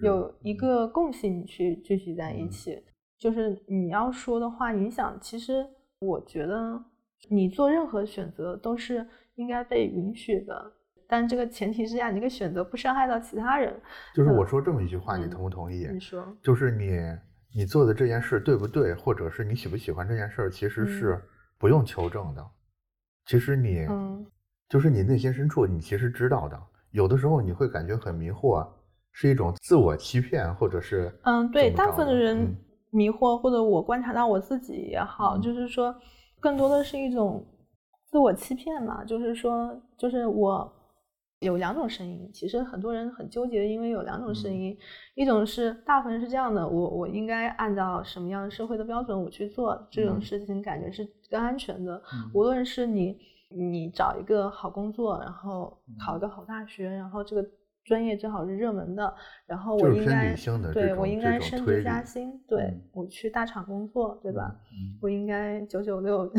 [0.01, 2.81] 有一个共性去聚集在一起，
[3.17, 5.65] 就是你要说的话，影响其实。
[5.99, 6.79] 我觉得
[7.27, 10.71] 你做任何选择都是应该被允许的，
[11.07, 13.73] 但这个前提之下，你这个选择不伤害到其他人。
[14.13, 15.87] 就是我说这么一句话，你同不同意？
[15.91, 16.99] 你说，就是你
[17.55, 21.21] 你做的这件事对不对，或者是你喜不喜欢这件事，其实是
[21.57, 22.45] 不用求证的。
[23.25, 24.25] 其实你，嗯，
[24.69, 26.61] 就是你内心深处，你其实知道的。
[26.91, 28.67] 有的时候你会感觉很迷惑，
[29.11, 32.55] 是一种自我欺骗，或者是嗯，对，大部分的人。
[32.89, 35.93] 迷惑，或者我观察到我自己也好，就是说，
[36.39, 37.45] 更多的是一种
[38.05, 39.03] 自我欺骗嘛。
[39.03, 40.73] 就是说，就是我
[41.39, 42.29] 有两种声音。
[42.33, 44.77] 其实很多人很纠结，因为有两种声音。
[45.15, 52.01] 一种是大部分是这样的：我我应该按照什么样的社会的标准我去做这种事情，感觉是更安全的。
[52.33, 53.17] 无论是你
[53.49, 57.47] 你找一个好工作，然后考一个好大学，然后这个。
[57.87, 59.11] 专业正好是热门的，
[59.47, 60.35] 然后我应该
[60.73, 64.53] 对我应该升职加薪，对我去大厂工作，对吧？
[65.01, 66.31] 我应该九九六，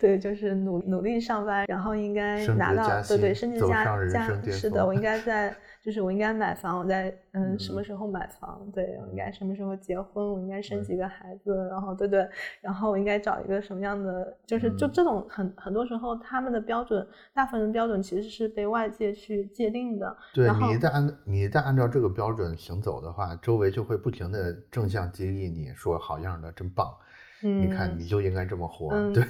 [0.00, 5.54] 对，就是努努力上班，然后应该拿到对对升职加加，是的，我应该在。
[5.84, 8.60] 就是我应该买房，我在嗯什么时候买房？
[8.74, 10.32] 对，我应该什么时候结婚？
[10.32, 11.66] 我应该生几个孩子？
[11.70, 12.28] 然后对对，
[12.60, 14.36] 然后我应该找一个什么样的？
[14.46, 20.14] 就是就这种很很多时候他们的标准，大部分的标准其实是被外界去界定的。
[20.34, 26.94] 对你一旦按你一旦按照这个标准行走的话，周围就会不停的正向激励你说好样的，真棒。
[27.42, 28.90] 嗯，你看你就应该这么活。
[29.14, 29.24] 对，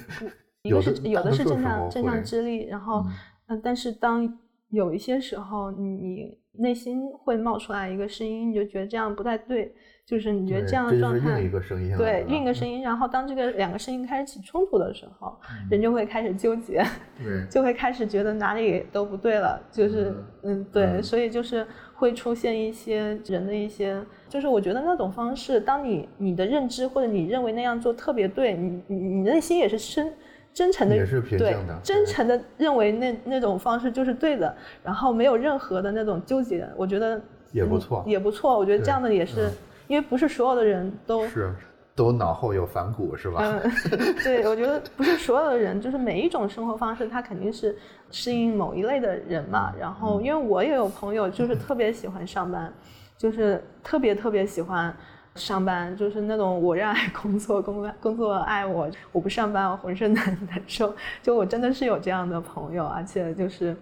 [0.63, 3.05] 有的是有的是正向正向激励，然后
[3.47, 4.39] 嗯，但是当。
[4.73, 9.73] 有一些时候你内心会冒出来一个声音，你就觉得这样不太对。
[10.05, 15.33] 就是你觉得这样的状态，另一个声音，对另一个声音，然后当这个两个声音开始起冲突的时候，
[15.71, 16.83] 人就会开始纠结，
[17.17, 30.13] 对，就会开始觉得哪里都不对了，就是嗯，对，所以就是会出现一些人的一些，就是我觉得那种方式，当你你的认知或者你认为那样做特别对，你你你内心也是真
[30.53, 37.19] 真诚的，也是平静的，真诚的认为那那种方式就是对的，然后没有任何的那种纠结，我觉得
[37.51, 39.49] 也不错，也不错，我觉得这样的也是。
[39.87, 41.53] 因为不是所有的人都是
[41.93, 43.41] 都脑后有反骨是吧？
[43.43, 43.71] 嗯，
[44.23, 47.77] 对，我觉得不是所有的人，就是每一种生活方式，他肯定是
[48.09, 49.73] 适应某一类的人嘛。
[49.77, 52.73] 然后，因为我也有朋友，就是特别喜欢上班，
[53.17, 54.95] 就是特别特别喜欢
[55.35, 60.93] 上班，就是那种我热爱工作，工作工作爱我，我不上班我浑身难难受。
[61.21, 63.75] 就我真的是有这样的朋友，而且就是。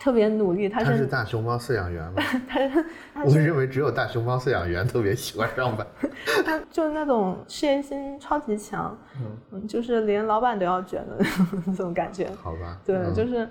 [0.00, 2.22] 特别努力，他是大熊猫饲养员吗？
[3.14, 5.86] 他，我认为只有大熊猫饲养员 特别喜欢上班。
[6.44, 8.98] 他就是那种事业心超级强，
[9.52, 11.24] 嗯，就是连老板都要卷的
[11.64, 12.28] 那种感觉。
[12.42, 12.76] 好吧。
[12.84, 13.48] 对，就是，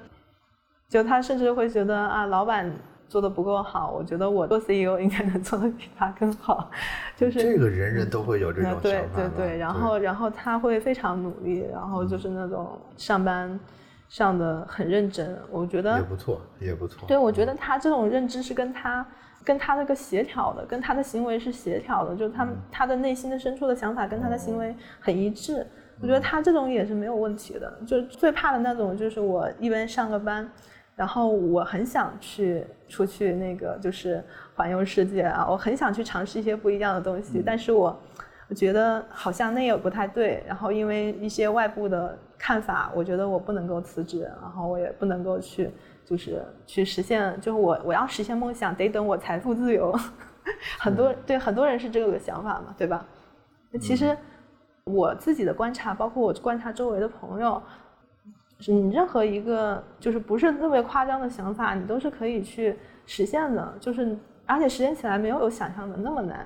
[0.89, 2.69] 就他甚至会觉得啊，老板
[3.13, 6.71] 做的不够好，我觉得我做 CEO 应该能做的比他更好。
[7.15, 8.82] 就是这个人人都会有这种想法。
[8.82, 13.60] 对对对，然后然后他会非常努力，然后就是那种上班。
[14.10, 17.08] 上的很认真，我觉得也不错，也不错。
[17.08, 19.04] 对，我觉得他这种认知是跟他
[19.43, 25.65] 跟他那个协调的，跟他的行为是协调的，就是他他的内心的深处的想法跟他的行为很一致。
[25.99, 27.73] 我觉得他这种也是没有问题的。
[27.88, 30.47] 就最怕的那种，就是我一边上个班，
[30.95, 34.23] 然后我很想去出去那个就是
[34.56, 37.99] 环游世界啊，我很想去尝试一些不一样的东西，但是我
[38.49, 42.17] 我觉得好像那也不太对，然后因为一些外部的。
[42.45, 45.71] 看法，我觉得我不能够辞职，然后我也不能够去，
[46.03, 49.97] 就是去实现，就是我我要实现梦想，得等我财富自由。
[50.77, 53.06] 很多对很多人是这个想法嘛，对吧？
[53.79, 54.17] 其实
[54.84, 57.62] 我自己的观察，包括我观察周围的朋友，
[58.67, 66.45] 你任何一个就是不是特别夸张的想法，你都是可以去实现的，就是而且实现起来没有想象的那么难。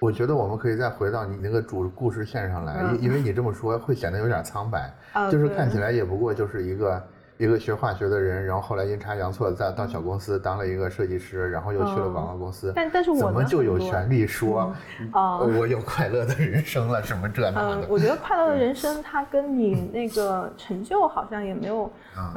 [0.00, 4.92] 我觉得我们可以再回到你那个主故事线上来，因因为你这么说会显得有点苍白，
[5.30, 7.02] 就是看起来也不过就是一个。
[7.38, 12.72] 一个学化学的人，然后后来阴差阳错在到小公司当了一个设计师，然后又去了广告公司。
[12.74, 14.74] 但但是我怎么就有权利说，
[15.12, 17.00] 啊我有快乐的人生了？
[17.00, 17.86] 什么这那的？
[17.88, 21.88] 我觉得快乐的人生，它跟你那个成就好像也没有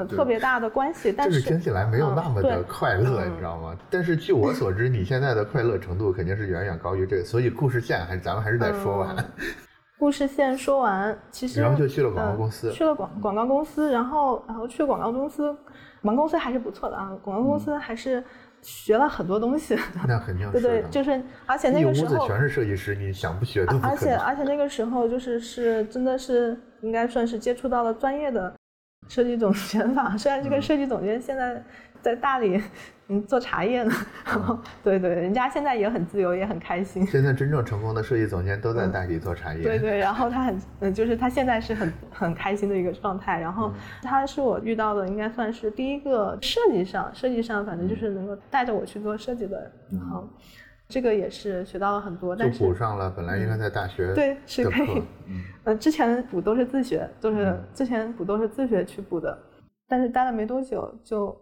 [0.08, 1.12] 特别大的关系。
[1.12, 3.76] 但是听起来没有那么的快乐，你知道吗？
[3.90, 9.16] 但是据我所知，你现在的快乐程度肯定是远远高于这个，所以故事线还是咱们还是得说完。
[10.02, 15.56] 故事线说完，其实然后就去了广告公司，去了广广告公司，然后然后去了广告公司，
[16.02, 18.24] 广告公司还是不错的啊，广告公司还是
[18.64, 19.78] 学了很多东西。
[20.08, 28.52] 那肯定对对，就是而且那个时候全是设计师，你想不学都不而且而且那个时候就是是真的是应该算是接触到了专业的
[29.08, 31.64] 设计总监吧，虽然这个设计总监现在
[32.02, 32.62] 在大理。
[33.14, 33.92] 嗯，做茶叶呢，
[34.82, 37.06] 对对，人家现在也很自由，也很开心。
[37.06, 39.62] 现在真正成功的设计总监都在大理做茶叶。
[39.62, 43.38] 对对， 然后他很，嗯，就是他现在是很很开心的一个状态。
[43.38, 43.70] 然后
[44.02, 49.70] 他是我遇到的，应该算是第一个设计上，设计上反正就是能够带着我去做设计的。
[49.92, 50.26] 然后
[50.88, 55.04] 这个也是学到了很多，但是补上了本来应该在大学对是可以，
[55.66, 59.38] 嗯，之前补都是自学，就是之前补都是自学去补的，
[59.90, 61.38] 但是待了没多久就。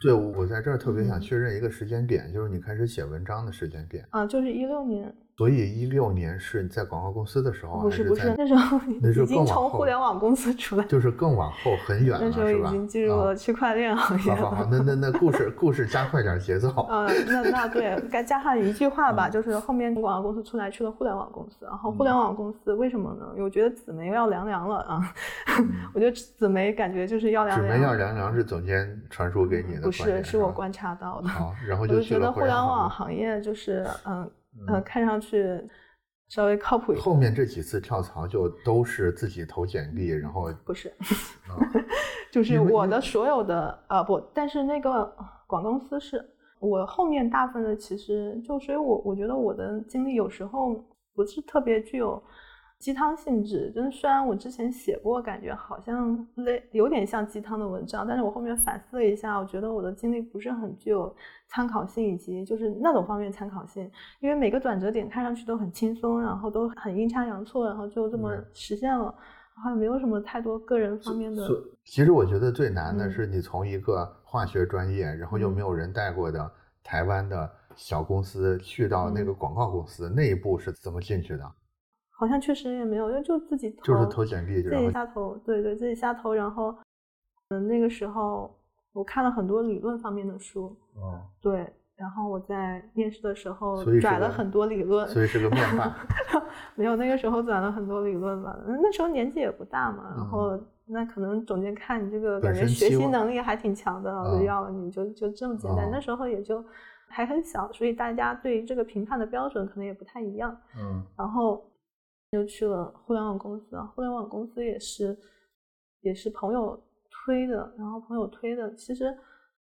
[0.00, 5.14] 对，我在这儿特别想确认一个时间点，就是你开始写文章的时间点啊，就是一六年。
[5.36, 14.34] 所以一六年是在广告公司的时候，不是不是那时候 已经从互联网公司出来，就是更往后很远了，那时候已经进入了区块链行业。
[14.34, 16.68] 好好好，那那那故事故事加快点节奏。
[16.88, 23.26] 嗯，那那对，该加上一句话吧，就是后面从广告公司出来去了互联网公司，然后互联网公司为什么呢？
[23.42, 25.00] 我觉得紫梅要凉凉了啊！
[25.92, 27.72] 我觉得紫梅感觉就是要凉凉。
[27.72, 31.28] 紫梅要凉凉是总监传输给你的，不是，是我观察到的。
[31.28, 34.30] 好，然后就觉得互联网行业就是嗯
[34.68, 35.60] 嗯，看上去。
[36.26, 37.04] 稍微靠谱一点。
[37.04, 40.92] 后面这几次跳槽就都是自己投简历，然后不是，
[42.32, 45.04] 就是我的所有的啊不，但是那个
[45.46, 46.24] 广告公司是
[46.60, 50.74] 我后面大部分的其实就，所以我我觉得我的经历有时候
[51.14, 52.20] 不是特别具有。
[52.84, 61.16] 鸡汤性质，就是虽然我之前写过，感觉好像类有点像鸡汤的文章，但是我后面反思了一下，我觉得我的经历不是很具有
[61.48, 69.06] 参考性，以及就是那种方面参考性，因为每个转折点看上去都很轻松，然后都很阴差阳错，然后就这么实现了。
[69.54, 71.42] 好像没有什么太多个人方面的。
[71.86, 81.50] 其实我觉得最难的是你从一个化学专业，然后又没有人带过的台湾的小公司，去到那个广告公司，那一步是怎么进去的？
[82.16, 86.32] 好像确实也没有，因为就自己投，就是投简历，自己瞎投，对对，自己瞎投。
[86.32, 86.74] 然后，
[87.50, 88.56] 嗯，那个时候
[88.92, 91.72] 我看了很多理论方面的书，哦，对。
[91.96, 95.96] 然后我在面试的时候转了很多理论，所以是个面霸。
[96.74, 98.58] 没有，那个时候转了很多理论吧。
[98.66, 105.88] 那时候年纪也不大嘛，然后那可能总监看你这个感觉学习能力还挺强的，就要了你，就就这么简单。
[105.88, 106.64] 那时候也就
[107.06, 110.56] 还很小，所以大家对于这个评判的标准可能也不太一样。
[110.76, 111.64] 嗯，然后。
[112.34, 115.16] 就去了互联网公司啊，互联网公司也是
[116.00, 116.78] 也是朋友
[117.08, 118.74] 推的，然后朋友推的。
[118.74, 119.16] 其实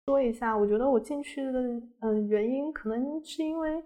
[0.07, 1.61] 说一下，我觉得我进去的
[2.01, 3.83] 嗯原因，可能是因为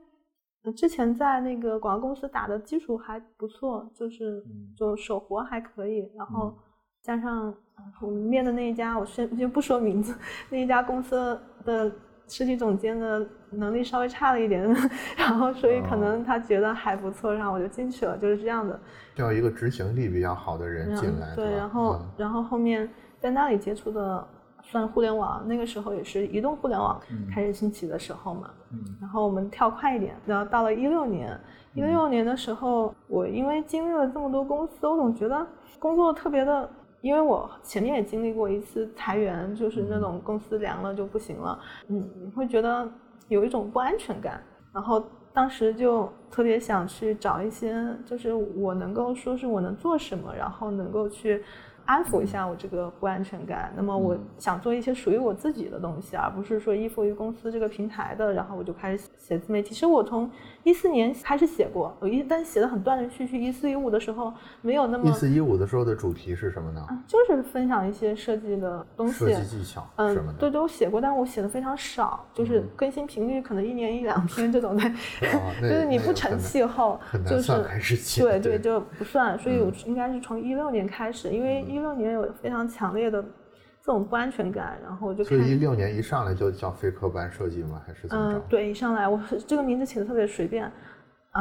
[0.77, 4.43] 之前在那个广告公司打的基础还不错，就是
[4.77, 6.57] 就手活还可以，然后
[7.03, 7.55] 加上
[8.01, 10.17] 我们面的那一家，我先就不说名字，
[10.51, 11.93] 那一家公司的。
[12.29, 14.63] 设计总监的能力稍微差了一点，
[15.17, 18.79] 然后所以可能他觉得还不错，然后我就进去了，就是这样的。
[19.17, 21.35] 要一个执行力比较好的人进来。
[21.35, 24.25] 对，然后然后后面在那里接触的
[24.63, 27.01] 算互联网，那个时候也是移动互联网
[27.35, 28.51] 开始兴起的时候嘛。
[28.71, 28.79] 嗯。
[29.01, 31.37] 然后我们跳快一点，然后到了一六年，
[31.73, 35.47] 一六年的时候，我因为经历了这么多公司，我总觉得
[35.79, 36.69] 工作特别的。
[37.01, 42.89] 因为我前面也经历过一次裁员，就是那种公司凉了就不行了，嗯，你会觉得
[43.29, 44.43] 有一种不安全感，
[44.73, 47.75] 然后当时就特别想去找一些，
[48.05, 51.43] 就是我能够说是我能做什么，然后能够去。
[51.89, 53.73] 安抚一下我这个不安全感。
[53.75, 58.31] 那么我想做一些属于我自己的东西，而不是说依附于公司这个平台的。
[58.35, 59.71] 然后我就开始写自媒体。
[59.71, 60.31] 其实我从
[60.65, 63.43] 一四年开始写过，我一但写的很断断续续。
[63.43, 64.31] 一四一五的时候
[64.61, 65.09] 没有那么。
[65.09, 66.87] 一四一五的时候的主题是什么呢？
[67.07, 74.83] 就是分享一些设计的东西，设计技巧嗯，对对，我写过，但我写的非常少，就是更新频率可能一年一两篇这种的。
[75.63, 79.39] 就是你不成气候，就是对对就不算。
[79.39, 81.78] 所以我应该是从一六年开始，因为一。
[81.79, 85.23] 一六年有非常强烈的这种不安全感，然后就。
[85.25, 87.81] 所以一六年一上来就叫非科班设计吗？
[87.87, 88.39] 还是怎么着？
[88.39, 90.71] 嗯，对，一上来我这个名字起的特别随便。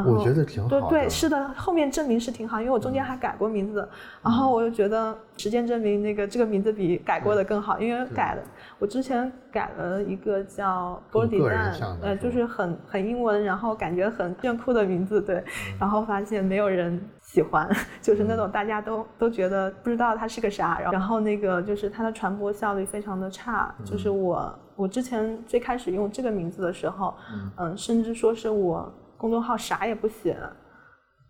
[0.05, 0.69] 我觉得挺好。
[0.69, 3.87] 对对，是的，后面证明是挺好，因为我中间还改过名字，
[4.21, 8.43] 然后我就觉得时间证明那个这个名字比改过的更好，因为改了，
[8.77, 15.43] 我之前改了一个叫 Body Dan，呃，就是很很英文，然后感觉很炫酷的名字，对，
[15.79, 17.69] 然后发现没有人喜欢，
[18.01, 27.13] 就是那种大家都都觉得不知道它是个啥，然后那个就是它的传播效率非常的差，就是我我之前最开始用这个名字的时候，
[27.57, 28.91] 嗯，甚至说是我。
[29.19, 30.37] 公众号啥也不写，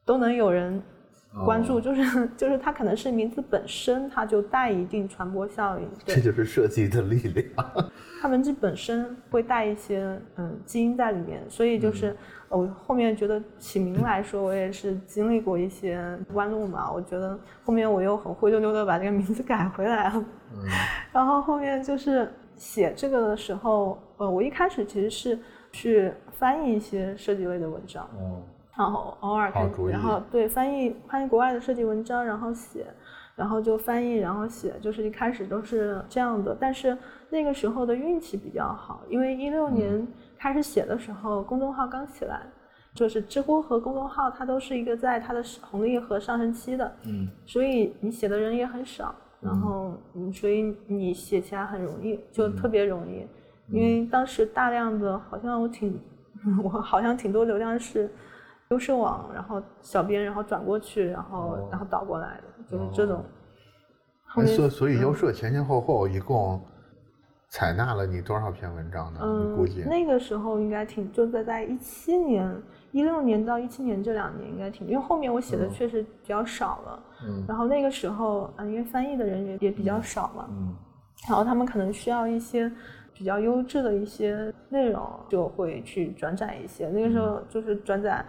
[0.05, 0.83] 都能有人
[1.45, 5.87] 关注，就是 就是它可能是名字本身，它就带一定传播效应。
[6.05, 7.45] 这就是设计的力量。
[8.21, 12.15] 它文字本身会带一些嗯基因在里面，所以就是
[12.49, 16.91] 我后面觉得起名来说，我也是经历过一些弯路嘛。
[16.91, 20.25] 我觉得后面我又很灰溜溜的把这个名字改回来了。
[20.53, 20.63] 嗯。
[21.11, 25.39] 然后后面就是写这个的时候，呃，我一开始其实是。
[25.69, 28.09] 去翻译一些设计类的文章，
[28.77, 32.85] 然后偶尔看，然后对翻译翻译国外的设计文章，然后写，
[33.35, 36.55] 然后就翻译，然后写，就是一开始都是这样的。
[36.59, 36.95] 但是
[37.29, 40.07] 那个时候的运气比较好，因为一六年
[40.37, 42.41] 开始写的时候，公众号刚起来，
[42.93, 53.25] 就是知乎和公众号它都是一个在它的红利和上升期的，嗯，所以你写的人也很少，然后嗯，所以你写起来很容易，就特别容易。
[53.69, 55.99] 因为当时大量的，好像我挺，
[56.63, 58.09] 我好像挺多流量是
[58.69, 63.23] 优设网，然后小编，然后转过去，然后然后导过来的，就是这种。
[64.45, 66.61] 所所以优设前前后后一共
[67.49, 69.19] 采纳了你多少篇文章呢？
[69.23, 72.53] 你估计那个时候应该挺，就在在一七年、
[72.91, 77.03] 一六年到一七年这两年应该挺，因为后面我写的确实比较少了。
[77.25, 77.45] 嗯。
[77.47, 80.45] 然后那个时候，嗯，因为翻译的人也也比较少嘛。
[80.49, 80.75] 嗯。
[81.29, 82.71] 然后他们可能需要一些。
[83.13, 88.23] 比较优质的一些内容就会去转载一些，那个时候就是转载。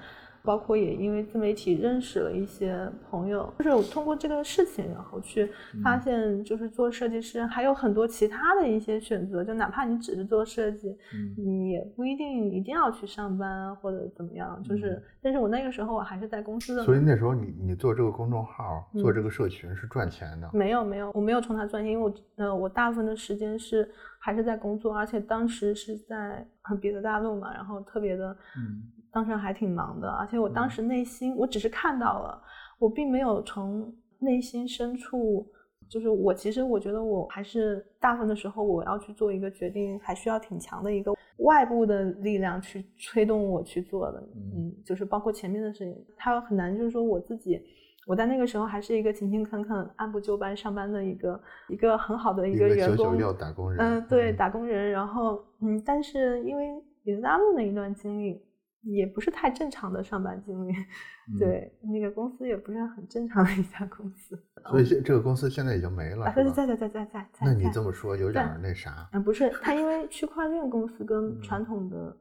[0.49, 5.47] 包括也因为自媒体认识了一些朋友，就是我通过这个事情，然后去
[5.85, 10.97] 发现，就是做设计师还有很多其他的一些选择，就哪怕你只是做设计，
[11.37, 14.59] 你也不一定一定要去上班或者怎么样。
[14.63, 16.83] 就是，但是我那个时候我还是在公司的。
[16.83, 20.49] 所以那时候你你做这个公众号，做这个社群是赚钱的？
[20.55, 23.87] 没有没有，我没有从它赚钱，因为我呃我大部分的时间是
[24.19, 26.43] 还是在工作，而且当时是在
[26.81, 28.83] 别的大陆嘛，然后特别的嗯。
[29.13, 32.43] 当时还挺忙的，而且我当时内心，我只是看到了，
[32.79, 35.47] 我并没有从内心深处，
[35.89, 44.21] 就是我其实我觉得我还是大部分的时候我要去做一个决定，还需要挺强的一个外部的力量去推动我去做的。
[44.35, 47.61] 嗯，就是包括前面的事情，它很难，就是说我自己。
[48.07, 51.39] 我在那个时候还是一个勤勤恳恳、按部就班上班的一个
[51.69, 53.79] 一个很好的一个员工，打工人。
[53.79, 54.91] 嗯，对，打工人。
[54.91, 56.65] 然后，嗯，但是因为
[57.05, 58.43] 彼得大陆那一段经历，
[58.83, 60.73] 也不是太正常的上班经历。
[61.39, 64.39] 对，那个公司也不是很正常的一家公司。
[64.71, 67.29] 所以这这个公司现在已经没了，在在在在在在。
[67.43, 69.09] 那你这么说有点那啥？
[69.13, 72.17] 嗯，不是， 它因为区块链公司跟传统的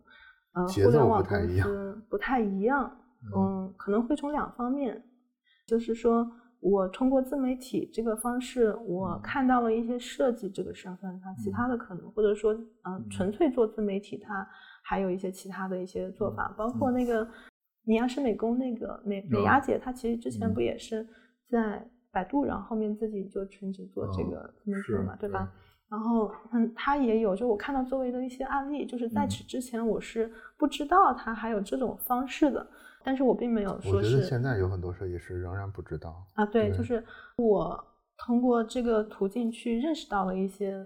[0.53, 2.91] 呃互联网公司不太一样。
[3.35, 5.03] 嗯，可能会从两方面，
[5.65, 6.29] 就是说。
[6.59, 14.45] 我通过自媒体这个方式，我看到了一些设计这个身份，它其他的可能，或者说，嗯，纯粹做自媒体，它
[14.87, 17.27] 还有一些其他的一些做法，包括那个
[17.83, 21.05] 尼亚是美工那个美美雅姐，她其实之前不也是
[21.49, 25.51] 在百度，然后后面自己就全职做这个自媒体嘛，对吧？
[25.89, 32.65] 然后，嗯，她也有，就我看到周围的一些案例，就是在此之前我是不知道她还有这种方式的。
[33.03, 33.95] 但是我并没有说是。
[33.97, 36.45] 我觉得现在有很多设计师仍然不知道啊。
[36.45, 37.01] 对，就是
[37.37, 37.81] 我
[38.25, 40.85] 通过这个途径去认识到了一些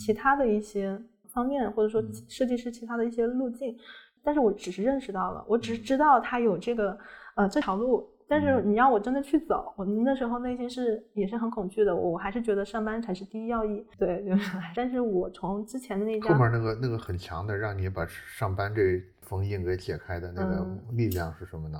[0.00, 1.00] 其他的一些
[1.32, 3.76] 方面，或者说设计师其他的一些路径。
[4.24, 6.96] 但是我只是认识到了，我只是知道他有这个
[7.36, 8.08] 呃这条路。
[8.28, 11.94] 但是你让我真的去走，我那时候内心是也是很恐惧的。
[11.94, 13.84] 我还是觉得上班才是第一要义。
[13.98, 14.56] 对， 就是。
[14.74, 19.02] 但是我从之前的那家后面那个那个很强的，让你把上班这。
[19.22, 21.78] 封印给解开的那个力量是什么呢？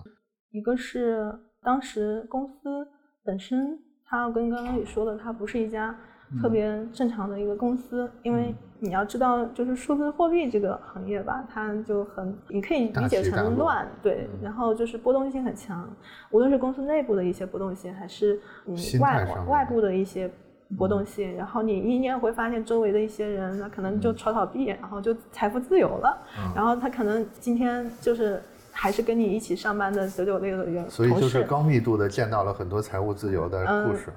[0.52, 1.30] 一个是
[1.60, 2.88] 当时公司
[3.22, 5.94] 本身，它跟刚刚也说的，它不是一家
[6.40, 15.88] 特别正常的一个公司，因为你要知道，就是数字货币这个行业吧，它就很，你可以理解成乱，对，然后就是波动性很强，
[16.30, 20.30] 无论是公司内部的一些波动性，还是嗯外外部的一些。
[20.78, 26.16] 波动性，然后你一年会发现周围的一些人，他可能就炒炒币，然后就财富自由了。
[26.56, 34.10] 然后他可能今天就是还是跟你一起上班的九九六的员所以就是高密度的见到了很多财务自由的故事。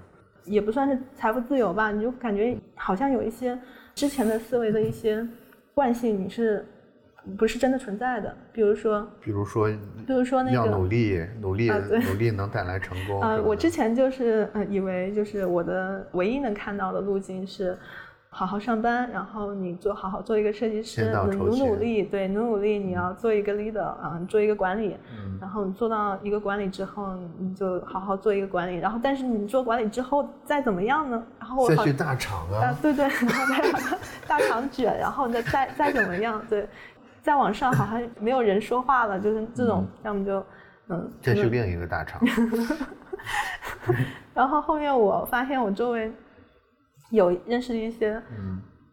[0.46, 3.58] 也不算是财富自由吧，你就感觉好像有一些
[3.93, 5.28] 之前的思维的一些
[5.74, 6.66] 惯性，你是。
[7.39, 9.68] 不是真的存在的，比如说，比如说，
[10.06, 13.20] 比如说那个要努力，努力，努力能带来成功。
[13.20, 17.76] 呃，我之前就是呃，以为就是我的唯一能看到的路径是。
[18.38, 24.97] 好好上班，然后你做好好做一个设计师，努努力，对，努努力，你要做一个 leader 啊，做一个管理，
[25.39, 31.23] 然后你做到一个管理之后，你就好好做一个管理，然后但是你做管理之后再怎么样呢？
[31.39, 36.41] 然后再去大厂啊，对对，然后再大厂卷，然后再再再怎么样？
[36.49, 36.67] 对，
[37.21, 40.45] 再往上好像没有人说话了，就是这种，要么就
[40.89, 42.21] 嗯，再去另一个大厂，
[44.36, 46.11] 然后后面我发现我周围。
[47.16, 48.22] 有认识一些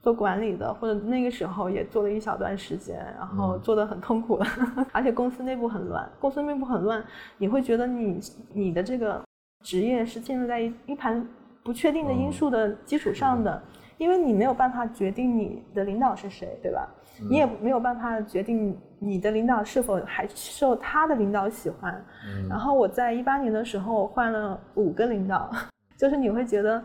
[0.01, 4.47] 做管理的，或者那个时候也做了一小段时间，然后做的很痛苦了，
[4.91, 6.11] 而且公司内部很乱。
[6.18, 7.05] 公司内部很乱，
[7.39, 8.18] 你会觉得你
[8.53, 9.23] 你的这个
[9.62, 11.25] 职业是建立在一一盘
[11.62, 13.62] 不确定的因素的基础上的，
[13.97, 16.89] 因为你没有办法决定你的领导是谁，对吧？
[17.31, 22.05] 你也没有办法决定你的领导是否还受他的领导喜欢。
[22.49, 25.49] 然后我在一八年的时候换了五个领导，
[25.97, 26.83] 就是你会觉得。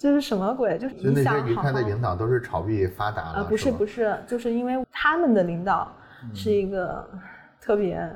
[0.00, 0.78] 这是什么鬼？
[0.78, 3.46] 就是就那些离开的领导都是炒币发达了啊？
[3.46, 5.92] 不是不是，就是因为他们的领导
[6.32, 7.06] 是一个
[7.60, 8.10] 特别，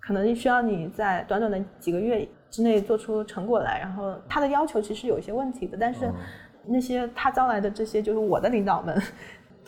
[0.00, 6.12] 可能需要你在短短的几个月之内做出成果来，然后他的要求其实有一些问题的，但是
[6.66, 9.02] 那些他招来的这些就是我的领导们，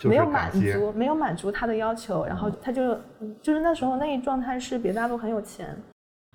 [0.05, 2.95] 没有满足没有满足他的要求，然后他就
[3.41, 5.75] 就是那时候那一状态是别大陆很有钱，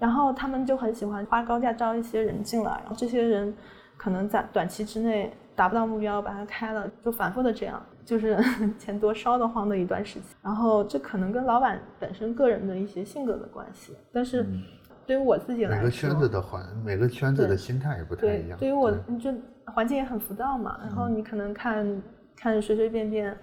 [0.01, 3.53] 然后他们就很喜欢花高价招一些人进来，然后这些人。
[3.97, 8.37] 可能在短期之内达不到目标，把它开了，就反复的这样，就是
[8.77, 10.23] 钱多烧得慌的一段时间。
[10.41, 14.45] 然后这可能跟老板本身个人的一些性格的关系，但是
[15.05, 18.57] 对于我自己来说，每个圈子的环，每个圈子的心态也不太一样。
[18.59, 19.33] 对于我，就
[19.65, 20.79] 环境也很浮躁嘛。
[20.81, 22.01] 然后你可能看
[22.35, 23.37] 看随随便便，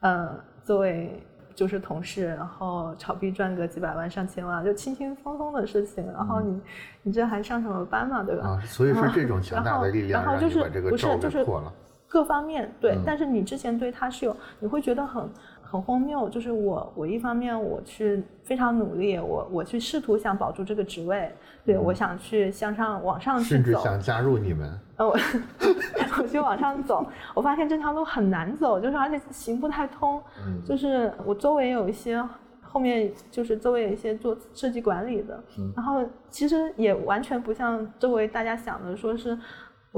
[0.00, 1.22] 呃，作为。
[1.58, 6.06] 就是同事，然后炒币赚个几百万上千万，就轻轻松松的事情。
[6.12, 6.60] 然后你，
[7.02, 8.50] 你这还上什么班嘛，对吧？
[8.50, 11.72] 啊，所以说这种强大的力量让你把这个罩就破了。
[12.06, 15.28] 各方面对，但是你之前对他是有，你会觉得很。
[15.70, 21.30] 很荒谬，就是我，我一方面我去非常努力，我我去试图想保住这个职位，
[21.64, 24.80] 对我想去向上往上去走，甚至想加入你们。
[24.96, 25.16] 呃，我
[26.22, 30.20] 我去往上走，我发现这条路很难走，就是而且行不太通。
[30.46, 32.26] 嗯，就是我周围有一些
[32.62, 35.38] 后面就是周围有一些做设计管理的，
[35.76, 39.38] 然后其实也完全不像周围大家想的，说是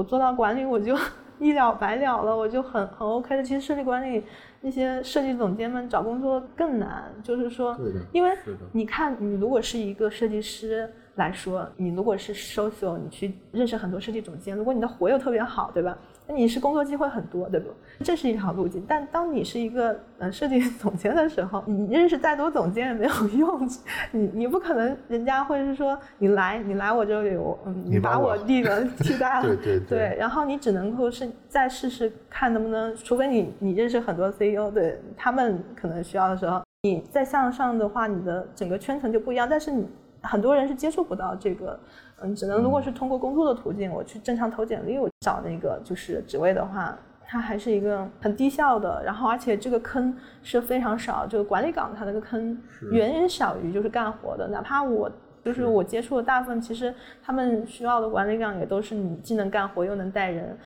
[0.01, 0.97] 我做到管理我就
[1.39, 3.43] 一了百了了，我就很很 OK 的。
[3.43, 4.25] 其实设计管理
[4.63, 7.77] 那些设计总监们找工作更难，就是说，
[8.13, 8.31] 因为
[8.73, 10.91] 你看你如果是一个设计师。
[11.17, 15.99] 来说，你如果是 social，你去认识很多设计总监，如果你的活又特别好，对吧？
[16.31, 17.71] 那你是工作机会很多，对不？
[18.05, 18.85] 这是一条路径。
[18.87, 23.69] 但当你是一个呃设计总监的时候， 你认识再多总监也没有用，
[24.13, 30.17] 你你不可能人家会是说你来你来我这里，我嗯你把我立了替代了， 对对对。
[30.17, 39.49] 然后你只能够是再试试看能不能，除非你你认识很多 CEO，对他们可能需要的时候，你再向上的话，你的整个圈层就不一样。
[39.51, 39.85] 但是你。
[40.23, 41.81] 很多人是接触不到这个，
[42.23, 46.95] 嗯，只能如果是通过工作的途径，我去正常投简历，我找那个就是职位的话，
[47.27, 52.57] 它还是一个很低效的，然后而且这个坑是非常少，就是管理岗它那个坑
[52.91, 55.11] 远远小于就是干活的，哪怕我
[55.43, 60.59] 就是我接触的大部分，其实他们需要的管理岗也都是你既能干活又能带人，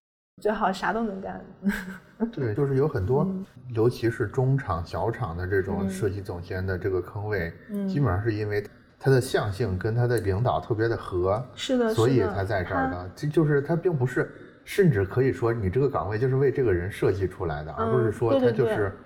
[0.42, 1.40] 最好啥都能干。
[2.32, 3.24] 对，就是有很多，
[3.74, 7.52] 尤其是中厂、小厂的这种设计总监的这个坑位，
[7.88, 8.64] 基本上是因为。
[8.98, 13.10] 他的象性跟他的领导特别的合，是的，所以他在这儿的。
[13.14, 14.32] 这就是他并不是，
[14.64, 18.96] 甚至可以说你这个岗位就是为这个人设计出来的，而不是说他就是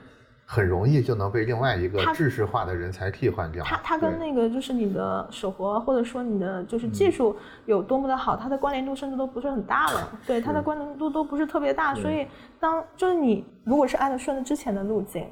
[0.47, 3.64] 很容易就能被另外一个制式化的人才替换掉。
[3.64, 7.36] 他他跟那个就是你的手活或者说你的就是技术
[7.66, 10.09] 有多么的好，它的关联度甚至都不是很大了。
[10.26, 12.26] 对，它的关联度都不是特别大，所以
[12.61, 15.26] 当就是你如果是按照顺着之前的路径。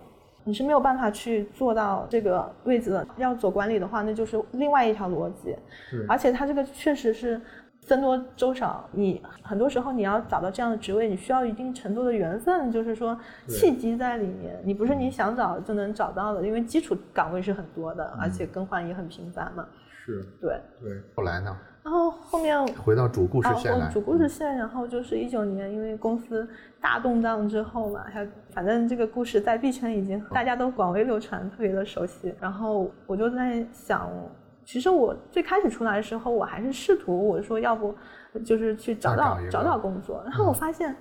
[0.47, 3.07] 你是没有办法去做到这个位置的。
[3.17, 5.57] 要走管理的话，那就是另外一条逻辑。
[6.09, 7.41] 而且它这个确实是
[7.81, 8.89] 僧多粥少。
[8.93, 13.19] 你很多时候你要找到这样的职位，你需要一定程度的缘分，就是说
[13.49, 14.57] 契机在里面。
[14.65, 19.67] 你不是你想找就能找到的，因为基础岗位是很多的，而且更换也很频繁嘛。
[20.05, 20.25] 是。
[20.41, 20.61] 对。
[20.81, 21.03] 对。
[21.17, 21.57] 后来呢？
[21.87, 26.45] 然后后面回到主故事线来，主故事线，然后就是一九年，因为公司
[26.81, 32.35] 大动荡之后嘛，还反正这个故事在币圈已经大家都广为流传，特别的熟悉。
[32.41, 34.11] 然后我就在想，
[34.65, 37.95] 其实我最开始出来的时候，我还是试图我说要不
[38.45, 40.93] 就是去找到找找工作，然后我发现，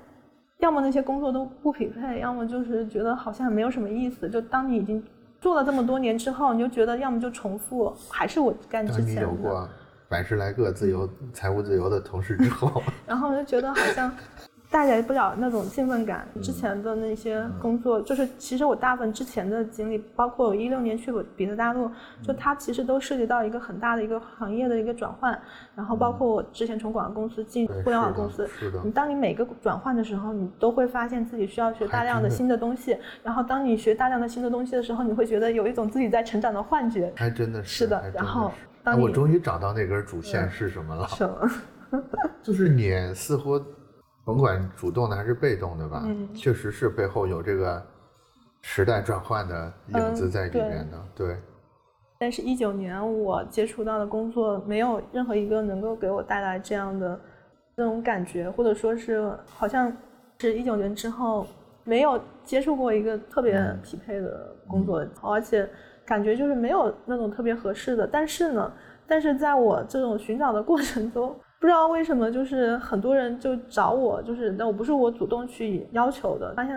[0.60, 4.30] 要么那些工作都不匹配，要么就是觉得好像没有什么意思。
[4.30, 5.04] 就当你已经
[5.42, 9.68] 做了这么多年之后，你就觉得要么就重复，还是我干之前的。
[10.08, 14.12] 百十来个自由、财务自由的同事之后， 然后我就觉得好像
[14.70, 16.28] 带来不了那种兴奋感。
[16.42, 21.90] 之前的那些工作，就是其实我大部分之前的经历，包括我一六年去过彼得大陆，
[22.22, 25.40] 就它其实都涉及到一个很大的一个行业的一个转换。
[25.76, 28.50] 然后包括我之前从广告公司进互联网公司，
[28.84, 32.98] 你当你每个转换的时候，你都会发现自己需要学大量的新的东西。
[33.24, 37.12] 然后当你学大量的新的东西的时候，你会觉得有一种自己在成长的幻觉。
[37.16, 37.86] 还真的是。
[37.86, 38.52] 是的，然后。
[38.94, 41.08] 我终于找到那根主线是什么了？
[41.08, 41.50] 什么？
[42.44, 43.60] 就是你似乎
[44.24, 46.04] 甭管主动的还是被动的吧，
[46.36, 47.82] 确实是背后有这个
[48.62, 51.04] 时代转换的影子在里面的。
[51.16, 51.38] 对。
[52.20, 57.20] 但是，一九年我接触到的工作，没有任何一个能够给我带来这样的
[57.76, 59.92] 那种感觉，或者说是好像
[60.40, 61.46] 是一九年之后
[61.84, 65.68] 没有接触过一个特别匹配的工作，而且。
[66.06, 68.72] 感觉就是没有那种特别合适的，但是呢，
[69.08, 76.76] 但是在我这种寻找的过程中，不知道为什么，就是很多人就找我，就是但我不是我主动去要求的，发现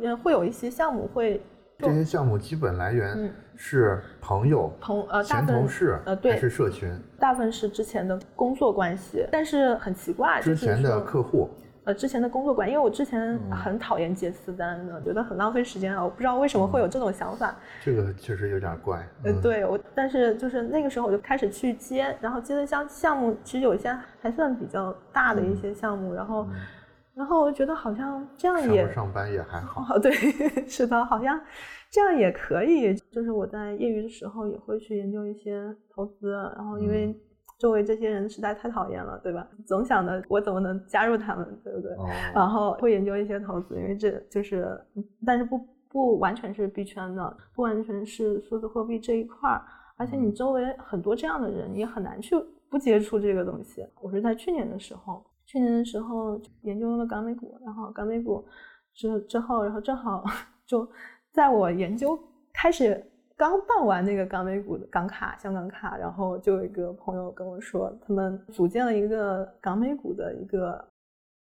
[0.00, 1.42] 嗯会有一些项目会，
[1.78, 11.50] 这些项目基本来源是朋友、朋呃前同事呃对是社群，大部分是之前的工作关系，但是很奇怪，之前的客户。
[11.88, 16.04] 呃，之前的工作观，因为我之前很讨厌接私单的，觉得很浪费时间啊。
[16.04, 17.56] 我不知道为什么会有这种想法。
[17.82, 19.08] 这个确实有点怪。
[19.24, 26.46] 呃，对我，但是就是那个时候我就开始去接，然后接的项项目，其实有一些还算比较大的一些项目，然后，
[27.14, 29.98] 然后我觉得好像这样也上班也还好。
[29.98, 30.12] 对，
[30.68, 31.40] 是的，好像
[31.90, 32.94] 这样也可以。
[33.10, 37.18] 就是我在业余的时候也会去研究一些投资，然后因为。
[37.58, 39.46] 周围这些人实在太讨厌了，对吧？
[39.66, 41.90] 总想着我怎么能加入他们，对不对？
[42.32, 44.80] 然后会研究一些投资，因为这就是，
[45.26, 49.60] 但是不不完全是币圈的，不完全是数字货币这一块儿，
[49.96, 52.36] 而且你周围很多这样的人，你也很难去
[52.70, 53.84] 不接触这个东西。
[54.00, 58.46] 我是在去年的时候，去年的时候研究了港美股，然后港美股
[58.94, 60.22] 之之后，然后正好
[60.64, 60.88] 就
[61.32, 62.16] 在我研究
[62.54, 63.04] 开始。
[63.38, 70.84] 刚办完那个港美股的港卡、香港卡，然后就有一个朋友跟我说，他们组建了一个港美股的一个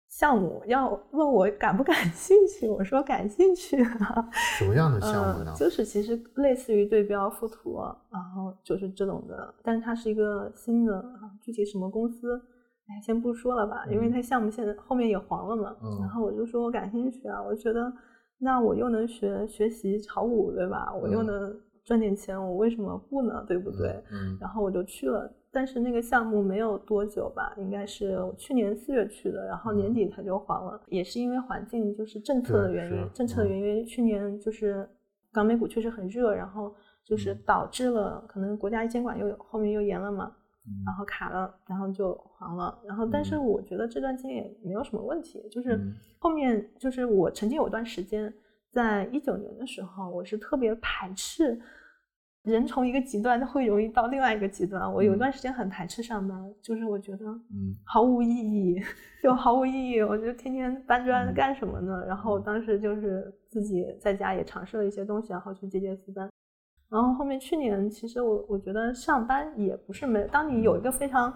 [0.09, 2.67] 项目，要问我感不感兴趣。
[2.67, 4.27] 我说感兴趣啊。
[4.31, 5.53] 什么样的项目呢？
[5.55, 7.77] 就是其实类似于对标附图，
[8.09, 11.05] 然后就是这种的，但是它是一个新的，
[11.39, 12.41] 具体什么公司
[12.87, 15.75] 哎，先不说了吧，因为它项目现在后面也黄了嘛。
[15.99, 17.93] 然后我就说我感兴趣啊，我觉得
[18.39, 20.91] 那我又能学学习炒股，对吧？
[20.91, 23.43] 我又能赚点钱，我为什么不呢？
[23.47, 24.01] 对不对？
[24.11, 24.37] 嗯。
[24.39, 34.87] 然后我就去了，但是那个项目没有多久吧，应该是我去年四月去的，然后年底它就黄了，也是因为环境就是政策的原因，政策的原因，去年就是
[35.31, 36.73] 港美股确实很热，然后
[37.03, 40.31] 就是导致了可能国家监管又后面又严了嘛。
[40.85, 42.79] 然后卡了，然后就黄了。
[42.87, 45.45] 然后，但是我觉得这段经历没有什么问题。
[45.51, 45.77] 就是
[46.19, 48.33] 后面，就是我曾经有段时间，
[48.73, 51.61] 在一九年的时候，我是特别排斥
[52.41, 54.91] 人从一个极端会容易到另外一个极端。
[54.91, 58.81] 我有一段时间很排斥上班，就是我觉得嗯毫无意义，
[59.21, 60.01] 就毫无意义。
[60.01, 62.03] 我就天天搬砖干什么呢？
[62.07, 66.27] 然后当时就是自己在家也尝试了一些东西，然后去接接私单。
[66.89, 71.31] 然后后面去年，其实我我觉得上班也不是没，当你有一个非常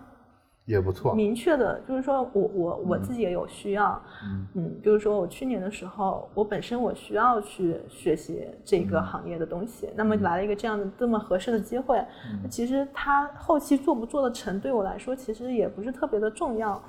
[0.67, 1.15] 也不错。
[1.15, 4.45] 明确的，就是说我我我自己也有需要，嗯。
[4.53, 12.05] 嗯，比如说我去年的时候，我本身我需要去学习这个行业的东西，那么来了一个这样的这么合适的机会，
[12.49, 16.79] 其实它后期做不做得成，对我来说其实也不是特别的重要，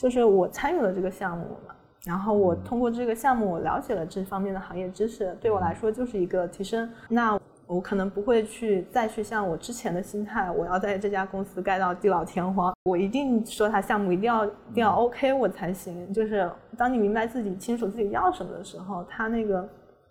[0.00, 1.74] 就是我参与了这个项目嘛，
[2.04, 7.38] 然后我通过这个项目我了解了这方面的行业知识，对我来说就是一个提升，那。
[7.66, 12.72] 我可能不会去再去像我之前的心态，我要在这家公司干到地老天荒。
[12.84, 16.12] 我一定说他项目一定要一定要 OK 我才行。
[16.12, 19.68] 就是当你明白自己清楚自己要什么的时候，他那个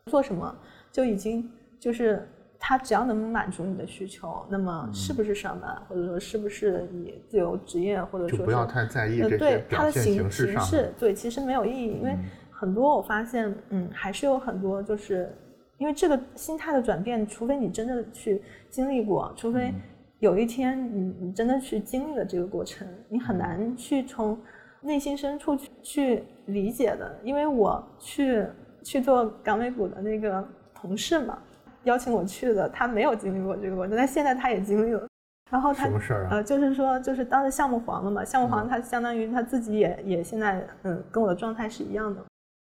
[0.07, 0.53] 做什么
[0.91, 1.49] 就已经
[1.79, 2.27] 就是
[2.59, 10.67] 他只要能满足你的需求，那么是不是上班，或者说是不是以自由职业，或者说不要太在意这些表现形式上。
[10.99, 12.17] 对，其实没有意义，因为
[12.51, 15.33] 很多我发现，嗯，还是有很多就是。
[15.77, 19.73] 因为这个心态的转变，除非你真的去经历过，除非
[20.19, 24.37] 有一天你你真的去经历了这个过程，你很难去从
[24.81, 27.19] 内心深处去去理解的。
[27.23, 28.45] 因为我去
[28.83, 31.37] 去做港美股的那个同事嘛，
[31.83, 35.05] 邀请我去的，他没有经历过这个过程，但现在他也经历了。
[35.51, 36.29] 然后他什么事儿啊？
[36.31, 42.23] 呃，就是说，就是当时项目黄了嘛，项目黄，他相当于他自己也也现在嗯，跟我的状态是一样的。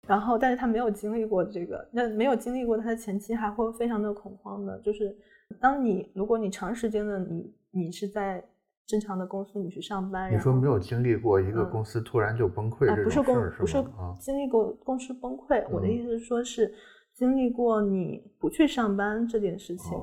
[0.07, 4.79] 然后，但是他没有经历过这个，那没有经历过他的前期还会非常的恐慌的。
[4.81, 5.17] 就是
[5.61, 8.45] 当你如果你长时间的你你是在
[8.87, 13.85] 正常的公司你去上班，你说没有经历过一个公司突然就崩溃这种事儿是不是
[14.21, 16.73] 经历过公司崩溃，我的意思是说是
[17.15, 19.97] 经历过你不去上班这件事情，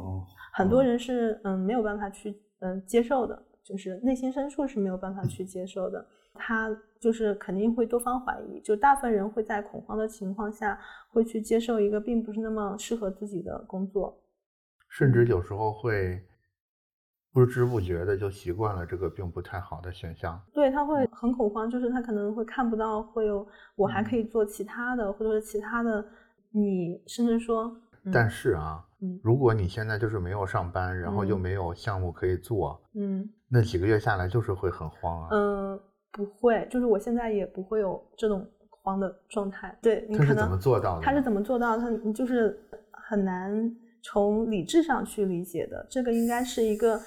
[0.53, 6.03] 很多人是嗯没有办法去嗯接受的，就是内心深处是没有办法去接受的。
[6.33, 6.69] 他
[6.99, 10.79] 就是肯定会多方怀疑，就大部分人会在恐慌的情况下，
[11.09, 14.21] 会去接受一个并不是那么适合自己的工作，
[14.89, 16.23] 甚至有时候会
[17.33, 20.41] 不知不觉的就习惯了这个并不太好的选项。
[20.53, 26.05] 对他会很恐慌，就是他可能会看不到会有我还可以做其他的，或者是其他的，
[26.51, 27.75] 你甚至说，
[28.11, 28.85] 但是啊，
[29.23, 35.79] 如果你现在就是没有上班，然后又没有项目可以做，嗯，那几个月下来就是会很慌啊，嗯。
[36.11, 39.77] 不会，就是我现在也不会有这种慌的状态。
[39.81, 41.05] 对你可能他是怎么做到的？
[41.05, 41.77] 他是怎么做到？
[41.77, 42.59] 他就是
[42.91, 45.87] 很难从理智上去理解的。
[45.89, 46.99] 这个应该是一个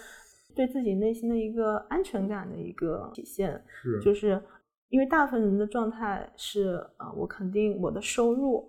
[0.55, 3.62] 对自己内心的一个安全感的一个体现。
[3.68, 4.42] 是，就是
[4.88, 8.64] 因为大部分人的状态是啊，我肯定我的收入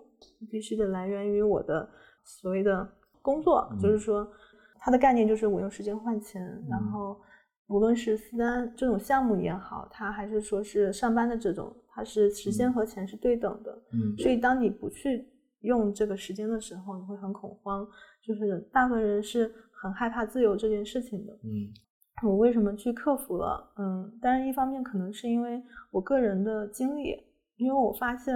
[0.50, 1.88] 必须得来源于我的
[2.24, 2.86] 所谓的
[3.22, 4.30] 工作，就是说
[4.80, 7.18] 他的概念就是我用时间换钱，然后。
[7.68, 13.72] 无论是私单这种项目也好，它还是说是上班的这种，它是时间和钱是对等的。
[13.92, 15.26] 嗯，所以当你不去
[15.62, 17.86] 用这个时间的时候，你会很恐慌。
[18.22, 21.32] 就是大部分人是很害怕自由这件事情的。
[21.44, 21.70] 嗯，
[22.28, 23.72] 我为什么去克服了？
[23.78, 27.16] 嗯，当然一方面可能是因为我个人的经历，
[27.56, 28.34] 因为我发现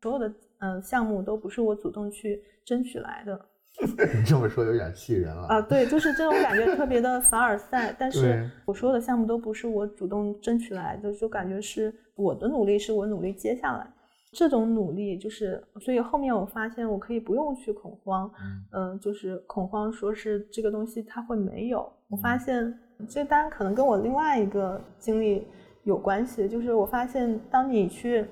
[0.00, 3.48] 所有的嗯项目都不是我主动去争取来的。
[4.14, 5.60] 你这么说有点气人了啊！
[5.60, 7.94] 对，就是这种感觉特别的凡尔赛。
[7.98, 13.86] 但是我说的项目都不是我主动争取来的，就感觉是我的努力是我努力接下来。
[14.32, 18.30] 这种努力就是，所以后面我发现我可以不用去恐慌，
[18.72, 21.90] 嗯，就是恐慌说是这个东西它会没有。
[22.08, 25.46] 我发现这当然可能跟我另外一个经历
[25.84, 28.26] 有关系，就是我发现当你去。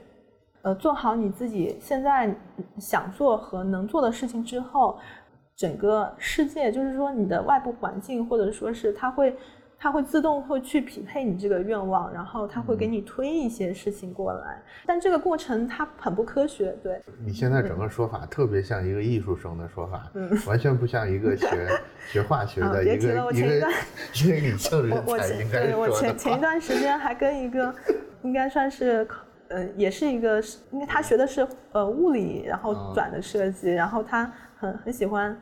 [0.63, 2.31] 呃，做好你自己现在
[2.77, 4.99] 想做和能做的事情之后，
[5.61, 9.37] 整个世界就是说你的外部环境，或者说是它会。
[9.83, 16.77] 它会自动会去匹配你这个愿望，然后它会给你推一些事情过来，但这个过程它很不科学。
[16.83, 21.49] 对你现在整个说法特别像一个艺术生的说法，嗯完全不像一个学
[22.13, 23.75] 学化学的一个一个 一个理
[24.13, 27.75] 性人才应该我前对我前前一段时间还跟一个
[28.21, 29.09] 应该算是，
[29.49, 30.43] 呃，也是一个，
[30.73, 35.35] 因为他学的是呃物理，然后转的设计，然后他很很喜欢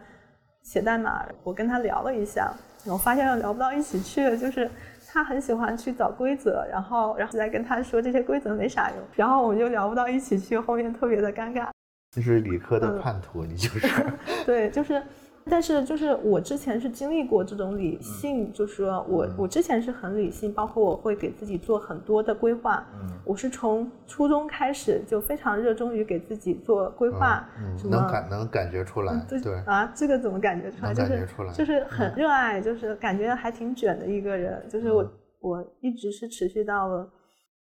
[0.69, 1.25] 写代码。
[1.43, 2.53] 我跟他聊了一下，
[2.85, 4.71] 我发现聊不到一起去，就是
[5.07, 11.69] 他很喜欢去找规则，然后然后再跟他说这些规则没啥用，然后我们就聊不到一起去，后面特别的尴尬。
[12.15, 13.89] 就是理科的叛徒，你就是。
[14.45, 15.03] 对，就是。
[15.49, 22.87] 但是就是我之前是经历过这种理性，就是说我我之前是很理性，包括我会给自己做很多的规划。
[23.01, 27.49] 嗯，我是从初中开始就非常热衷于给自己做规划。
[27.59, 29.27] 嗯，能感能感觉出来。
[29.29, 30.95] 对啊，这个怎么感觉出来？
[30.95, 34.63] 就是就是很热爱，就是感觉还挺卷的一个人。
[34.69, 37.09] 就是我我一直是持续到了。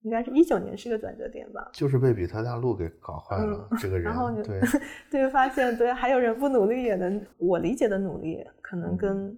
[0.02, 4.04] 应该是一九年是个转折点吧，就是被比特大陆给搞坏了这个人。
[4.04, 4.60] 然后对
[5.10, 9.36] 对，发现对还有人不努力也能，我理解的努力可能跟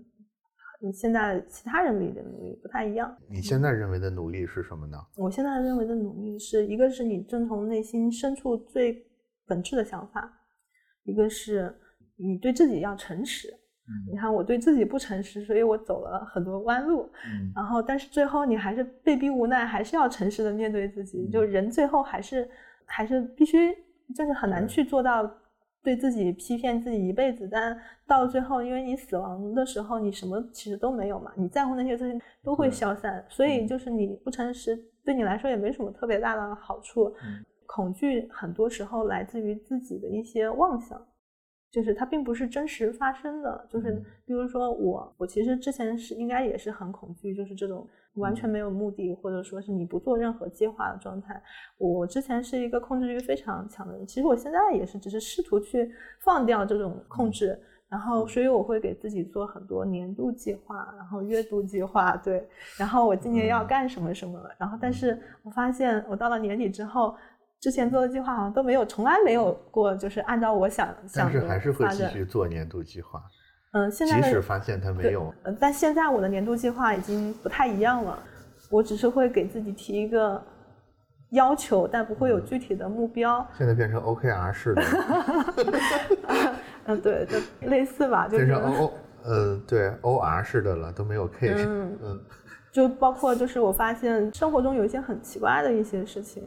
[0.94, 3.14] 现在其他人理解的努力不太一样。
[3.28, 4.98] 你现在认为的努力是什么呢？
[5.16, 9.06] 我现在认为的努力是一个是你遵从内心深处最
[9.46, 10.30] 本质的想法，
[11.04, 11.74] 一个是
[12.16, 13.48] 你对自己要诚实。
[14.10, 17.10] 你看，我对自己不诚实，所以我走了很多弯路。
[17.26, 21.28] 嗯，然后，但是最后你还是被逼无奈，还是要诚实的面对自己。
[21.28, 22.48] 就人最后还是
[22.86, 23.74] 还是必须，
[24.14, 25.30] 就是很难去做到
[25.82, 27.48] 对自己欺骗自己一辈子。
[27.50, 27.76] 但
[28.06, 33.24] 到最后，因为你死亡的时候，你什么其实都没有嘛，你在乎那些东西都会消散。
[33.28, 37.12] 所以，就是你不诚实，对你来说也没什么特别大的好处。
[37.66, 41.00] 恐惧很多时候来自于自己的一些妄想。
[41.70, 51.40] 就是它并不是真实发生的，就是比如说我，我其实之前是应该也是很恐惧，就是这种完全没有目的，或者说是你不做任何计划的状态。
[51.78, 57.56] 我之前是一个控制欲非常强的人，其实我现在也是，只是试图去放掉这种控制，
[57.88, 62.44] 然后所以我会给自己做很多年度计划，然后月度计划，对，
[62.76, 67.14] 然后我今年要干什么什么，然后但是我发现我到了年底之后。
[67.60, 71.32] 之前做的计划好像都没有，从来没有过，就是按照我想想的。
[71.32, 73.22] 但是还是会继续做年度计划。
[73.72, 78.18] 嗯，现在即使发现它没有，但现在我的年度计划已经不太一样了。
[78.70, 80.42] 我只是会给自己提一个
[81.30, 83.46] 要求，但不会有具体的目标。
[83.58, 84.82] 现在变成 OKR 式的。
[86.86, 88.92] 嗯，对，就类似吧，就变成 O，
[89.22, 91.52] 呃，对，OR 式的了，都没有 K。
[91.58, 92.20] 嗯嗯。
[92.72, 96.42] 就包括就是我发现生活中有一些很奇怪的一些事情。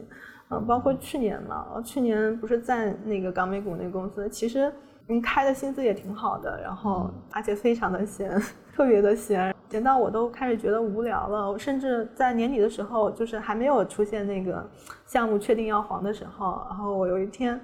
[0.50, 4.72] 嗯，包括去年嘛，去年不是在那个港美股那个公司，其实
[5.08, 8.40] 嗯开的薪资也挺好的，然后而且非常的闲，
[8.74, 11.50] 特别的闲，闲到我都开始觉得无聊了。
[11.50, 14.64] 我甚至在年底的时候，就是还没有出现那个
[15.06, 17.58] 项目确定要黄的时候，然后我有一天，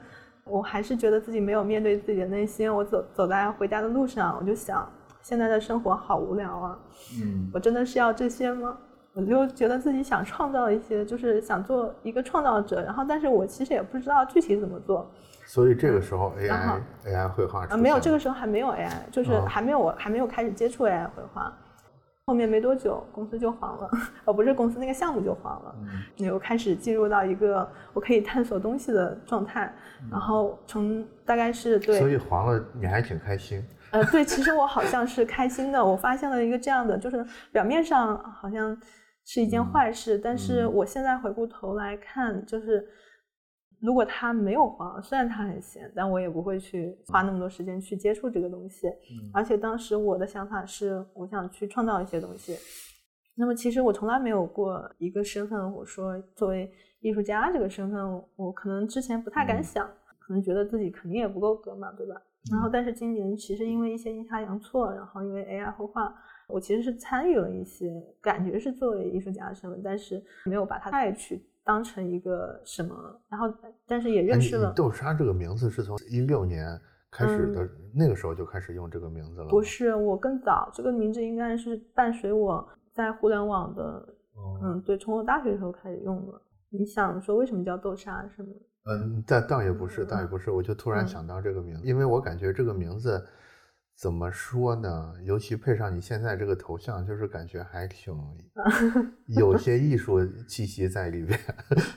[0.44, 2.74] 我还是觉得自己没有面对自己的内心。
[2.74, 4.90] 我走走在回家的路上，我就想，
[5.22, 6.78] 现在的生活好无聊啊，
[7.22, 8.76] 嗯，我真的是要这些吗？
[9.12, 15.10] 我就觉得自己想创造一些，就是想做一个创造者，然后，但是我其实也不知道具体怎么做。
[15.46, 21.52] 所以这个时候，AI AI 绘画啊，没有，这个时候还没有 AI，就是还没有我还没有开始接触 AI 绘画。
[22.26, 23.90] 后面没多久，公司就黄了，
[24.26, 25.74] 哦，不是公司那个项目就黄了，
[26.14, 29.74] 你又开始进入到一个我可以探索东西的状态，
[30.08, 33.60] 然后从大概是对，所以黄了你还挺开心。
[33.90, 38.78] 呃，对，其实我好像是开心的，我发现了一个这样的，就是表面上好像。
[39.24, 42.84] 是一件坏事，但是我现在回过头来看，就是
[43.80, 48.88] 如果他没有黄，虽然他很闲，但我也不会去花那么多时间去接触这个东西。
[49.32, 52.56] 而且当时我的想法是，我想去创造一些东西。
[53.36, 62.14] 那么其实我从来没有过一个身份，我说作为艺术家这个身份，我可能之前不太敢想，可能觉得自己肯定也不够格嘛，对吧？
[62.50, 66.12] 然后但是今年其实因为一些阴差阳错，然后因为 AI 绘画。
[66.52, 72.94] 我其实是参与了一些，感觉是作为艺术家的身份，但是没有把它太去当成一个什么。
[73.28, 73.52] 然后，
[73.86, 74.72] 但是也认识了。
[74.74, 76.78] 豆沙这个名字是从一六年
[77.10, 79.48] 开始的，那个时候就开始用这个名字了。
[79.48, 84.08] 不是，我更早，这个名字应该是伴随我在互联网的，
[84.62, 86.40] 嗯，对，从我大学的时候开始用的。
[86.68, 88.48] 你想说为什么叫豆沙是吗？
[88.86, 93.24] 嗯，但倒也不是，倒也不是，我就突然想到这个名字，因为我感觉这个名字。
[94.00, 95.14] 怎么说呢？
[95.24, 98.14] 尤其配上你现在这个头像，就是感觉还挺
[99.38, 101.38] 有些艺术气息在里边。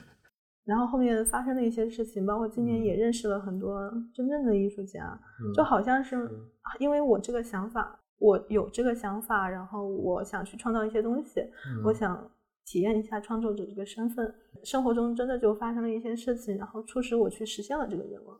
[0.64, 5.18] 然后后面发生的一些事情，包括今年也认识了很多真正的艺术家，
[5.54, 6.30] 就好像是
[6.78, 11.40] 因为我这个想法，我有这个想法，然后我想去创造一些东西，
[11.84, 12.30] 我想
[12.66, 14.34] 体验一下创作者这个身份。
[14.62, 18.38] 生活中真的就发生了一些事情，然后促使我去实现了这个愿望。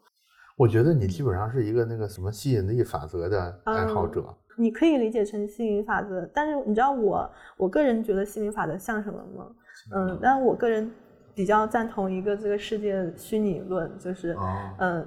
[0.57, 4.25] 我觉得你基本上是一个那个什么吸引力法则的爱好者。
[4.57, 9.47] 你可以理解成吸引力法则，但是你知道我我个人觉得吸引力法则像什么吗？
[9.93, 10.89] 嗯，但我个人
[11.35, 14.37] 比较赞同一个这个世界虚拟论，就是
[14.79, 15.05] 嗯，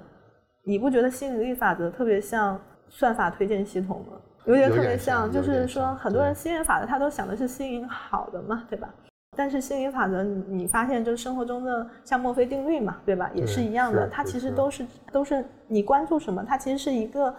[0.65, 4.19] 你不觉得吸引力法则特别像算法推荐系统吗？
[4.45, 8.93] 有点特别像，就是说很多人吸引法则他都想的是吸引好的嘛，对吧？
[9.37, 13.29] 但是心理法则，你发现就是生活中的像墨菲定律嘛，对吧？
[13.35, 17.33] 也是一样的，它其实都是都是你关注什么，它其实是一个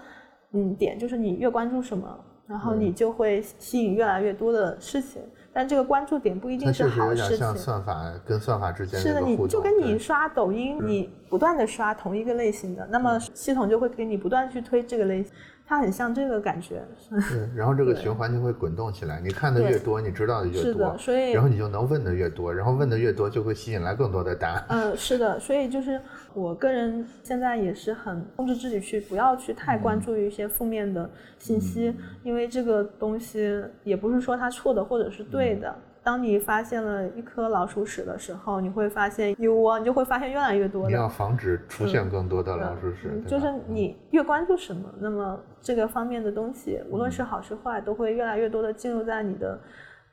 [0.52, 5.20] 嗯点，就是你越关注什么，然后你就会吸引越来越多的事情。
[5.52, 7.36] 但这个关注点不一定是好事情。
[7.38, 15.32] 像算法跟算法之间是的，你就跟你刷抖音，你不断的刷同一个类型的，那么系统就会给你不断去推这个类型。
[15.68, 19.20] 它很像这个感觉，对， 然后这个循环就会滚动起来。
[19.20, 24.64] 你看的越多，你知道的越多，是的，所以然后你就能问的越多，然后问的越多，就会吸引来更多的答案。
[24.68, 26.00] 嗯，是的，所以就是
[26.32, 35.74] 我个人现在也是很控制自己去不要去太关注于一些负面的信息，因为这个东西也不是说它错的或者是对的。
[36.00, 40.88] 当你发现了一颗老鼠屎的时候，你会发现一窝，你就会发现越来越多的。
[40.88, 49.58] 你要防止出现更多的老鼠屎，就是你越关注什么，那么这个方面的东西，无论是好是坏，都会越来越多的进入在你的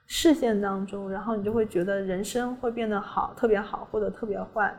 [0.06, 4.74] 视线当中，然后你就会觉得人生会变得好，特别好或者特别坏，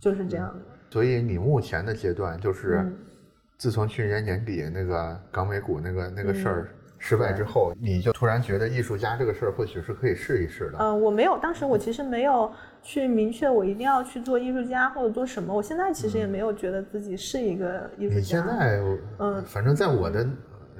[0.00, 0.60] 就是这样的。
[0.90, 2.92] 所以你目前的阶段就是，
[3.56, 6.68] 自从去年年底那个港美股那个那个事儿。
[7.02, 10.76] 失败之后，你就突然觉得艺术家这个事儿或许是可以试一试的。
[10.80, 12.52] 嗯，我没有，当时我其实没有
[12.82, 15.54] 去明确我一定要去做艺术家或者做什么。
[15.54, 18.16] 我现在其实也没有觉得自己是一个艺术家。
[18.16, 18.80] 你现在，
[19.18, 20.26] 嗯，反正在我的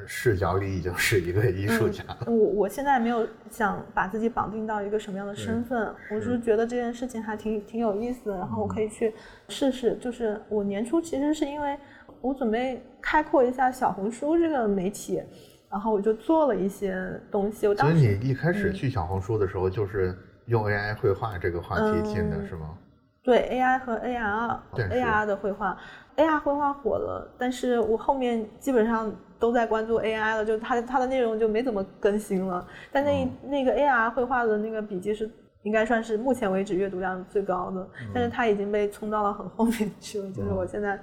[0.07, 2.05] 视角里已经是一个艺术家。
[2.27, 9.13] 我我现在没有想把自己绑定到一个什么样的身份，我是觉得这件事情还挺挺有意思的，然后我可以去
[9.49, 9.97] 试试。
[9.97, 11.79] 就是我年初其实是因为
[12.21, 15.23] 我准备开阔一下小红书这个媒体。
[15.71, 16.99] 然后我就做了一些
[17.31, 17.69] 东西。
[17.69, 20.13] 我当时，所以你一开始去小红书的时候，就是
[20.51, 22.77] 用 AI 绘画这个话题进的是吗？
[23.23, 25.79] 对，AI 和 AR，AR 的绘画
[26.17, 32.67] ，AR 绘画火了，但是我后面基本上都在关注 AI 了，就它它的内容就没怎么更新了。
[32.91, 35.31] 但那那个 AR 绘画的那个笔记是
[35.63, 40.99] 应该算是目前为止阅读量最高的，但是它已经被冲到了很后面去了，就是我现在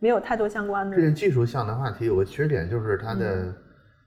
[0.00, 0.94] 没有太多相关的。
[0.94, 3.54] 这个技术项的话题有个缺点，就是它的。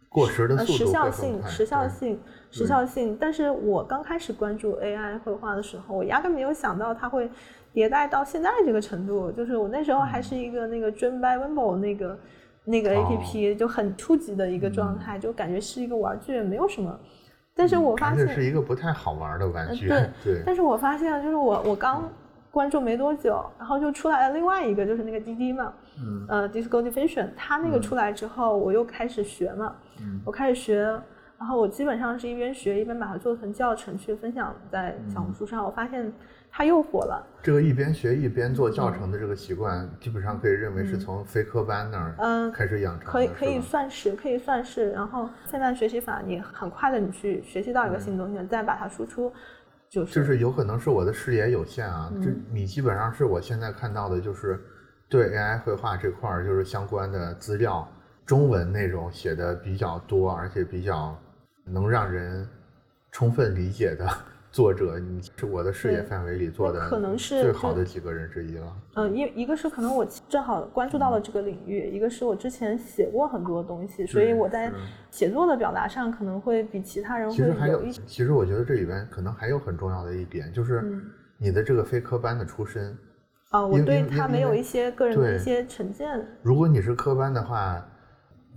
[0.08, 2.18] 过时的速度时效性，时效性，
[2.56, 3.18] 时效性。
[3.20, 7.30] 但是我刚开始关注 AI 绘画的时候，我压根没有想到它会
[7.74, 9.32] 迭代到现在这个程度。
[9.32, 12.18] 就是我那时候还是一个那个 Dream by Wimble 那个
[12.64, 16.98] 那个 APP，就很初级的一个状态，就感觉是一个玩具，没有什么。
[17.54, 19.88] 但是我发现是一个不太好玩的玩具。
[19.90, 20.44] 对对。
[20.46, 22.10] 但是我发现，就是我我刚
[22.52, 25.74] 关注没多久，然后就出来了另外一个，就是那个滴滴嘛。
[25.98, 29.74] 嗯，呃，Disco Diffusion，它那个出来之后，我又开始学嘛，
[30.26, 30.90] 我开始学，
[31.46, 36.12] 然后我基本上是一边学一边把它做成教程去分享在小红书上，我发现
[36.52, 37.24] 它又火了。
[37.44, 43.08] 这个一边学一边做教程的这个习惯，基本上可以认为是从非科班那儿嗯开始养成。
[43.08, 49.32] 可以可以算是可以算是，然后现在学习法你很快的你去学习到一个新东西，再把它输出，
[49.88, 54.60] 就是就是有可能是我的视野有限啊，这你基本上是我现在看到的就是。
[55.08, 57.88] 对 AI 绘画这块儿，就是相关的资料，
[58.26, 61.16] 中文内容写的比较多，而且比较
[61.66, 62.48] 能让人
[63.12, 64.08] 充分理解的
[64.52, 68.74] 作者，你是我的视野范围里做的可能是最好的几个人之一了。
[68.94, 74.72] 嗯，一一个是可能我正好关注到了这个领域，一个是我之前写过很多东西，所以我在
[75.12, 78.02] 写作的表达上可能会比其他人会有一些。
[78.08, 81.02] 其实我觉得这里边可能还有很重要的一点，就是
[81.38, 82.98] 你的这个非科班的出身。
[83.50, 86.26] 啊，我对他没有一些个人的一些成见。
[86.42, 87.86] 如果你是科班的话，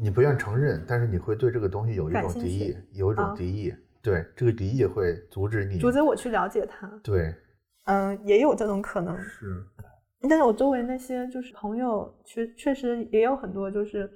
[0.01, 3.75] 你不愿承认，但是你会对这个东西有一种敌意，有一种敌意。
[4.01, 6.89] 对，这个敌意会阻止你，阻止我去了解他。
[7.03, 7.35] 对，
[7.85, 9.19] 嗯，也有这种可能。
[9.21, 9.63] 是，
[10.29, 14.09] 但是我周围那些就是朋友，确确实也有很多就是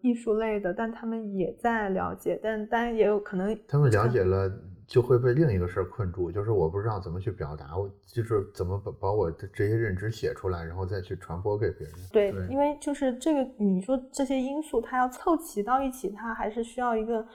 [0.00, 4.48] 艺术类的，但他们也在了解，但当然也有可能他们了解了。
[4.86, 11.96] 就会被另一个事儿困住，就是我不知道怎么去表达，我就是怎么把把我的这些认知写出来，然后再去传播给别人。
[12.12, 17.26] 对，因为就是这个，你说这些因素它要凑齐到一起，它还是需要一个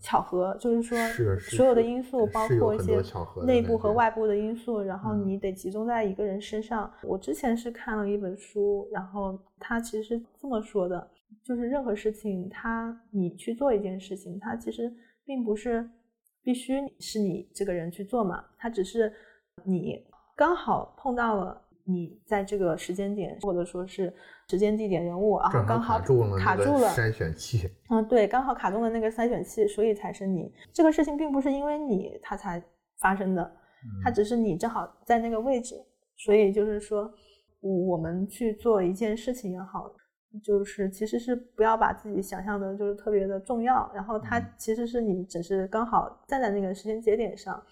[0.00, 0.98] 巧合，就是说
[1.38, 3.00] 所有的因素，包括一些
[3.44, 6.92] 内部和外部的因素，然后你得集中在一个人身上。
[7.04, 11.08] 我之前是看了一本书，然后他其实是这么说的，
[11.44, 14.92] 就是任何事情，他你去做一件事情，它其实
[15.24, 15.88] 并不是。
[16.46, 18.44] 必须是你这个人去做嘛？
[18.56, 19.12] 他只是
[19.64, 20.00] 你
[20.36, 24.14] 刚好碰到了你在这个时间点，或者说是
[24.48, 27.68] 时间、地点、人物啊，刚好卡住了卡住了筛选器。
[27.90, 32.62] 嗯，对，刚好卡中了那个筛选器，所以才是你这个事情并不是因为你它才
[33.00, 33.52] 发生的，
[34.04, 35.74] 它只是你正好在那个位置，
[36.16, 37.12] 所以就是说，
[37.60, 39.92] 我们去做一件事情也好，
[40.42, 47.62] 就是其实是不要把自己想象的就是特别的重要，然后它其实是你只是刚好站在那个时间节点上，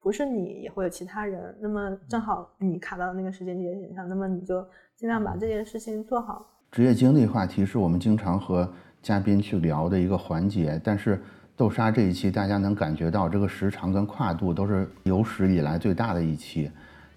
[0.00, 4.66] 不是你也会有其他人，那么正好你卡到那个时间节点上，那么你就
[4.96, 6.46] 尽量把这件事情做好。
[6.70, 11.20] 职业经历话题是我们经常和嘉宾去聊的一个环节，但是
[11.54, 16.70] 豆沙这一期大家能感觉到这个时长跟跨度都是有史以来最大的一期。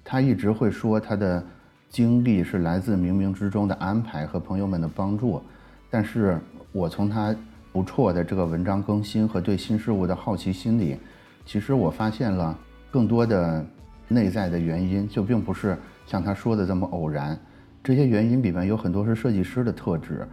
[0.03, 1.43] 他一直会说他的
[1.90, 5.42] 经历是来自冥冥之中的安排和朋友们的帮助，
[5.90, 6.40] 但是
[6.72, 7.36] 我从他
[7.72, 10.98] 不错的这个文章更新和对新事物的好奇心里，
[11.46, 12.58] 其实我发现了
[12.92, 13.66] 更多的
[14.08, 17.38] 内在的原因，就并不是像他说的这么偶然。
[17.84, 20.28] 这些原因里面有很多是设计师的特质，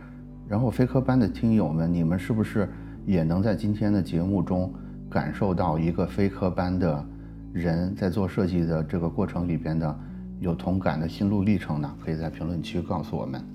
[0.49, 2.69] 然后非科班的听友们，你们是不是
[3.07, 4.73] 也能在今天的节目中
[5.11, 7.05] 感受到一个非科班的
[7.53, 9.95] 人在做设计的这个过程里边的
[10.43, 11.95] 有同感的心路历程呢？
[12.05, 13.52] 可以在评论区告诉我们。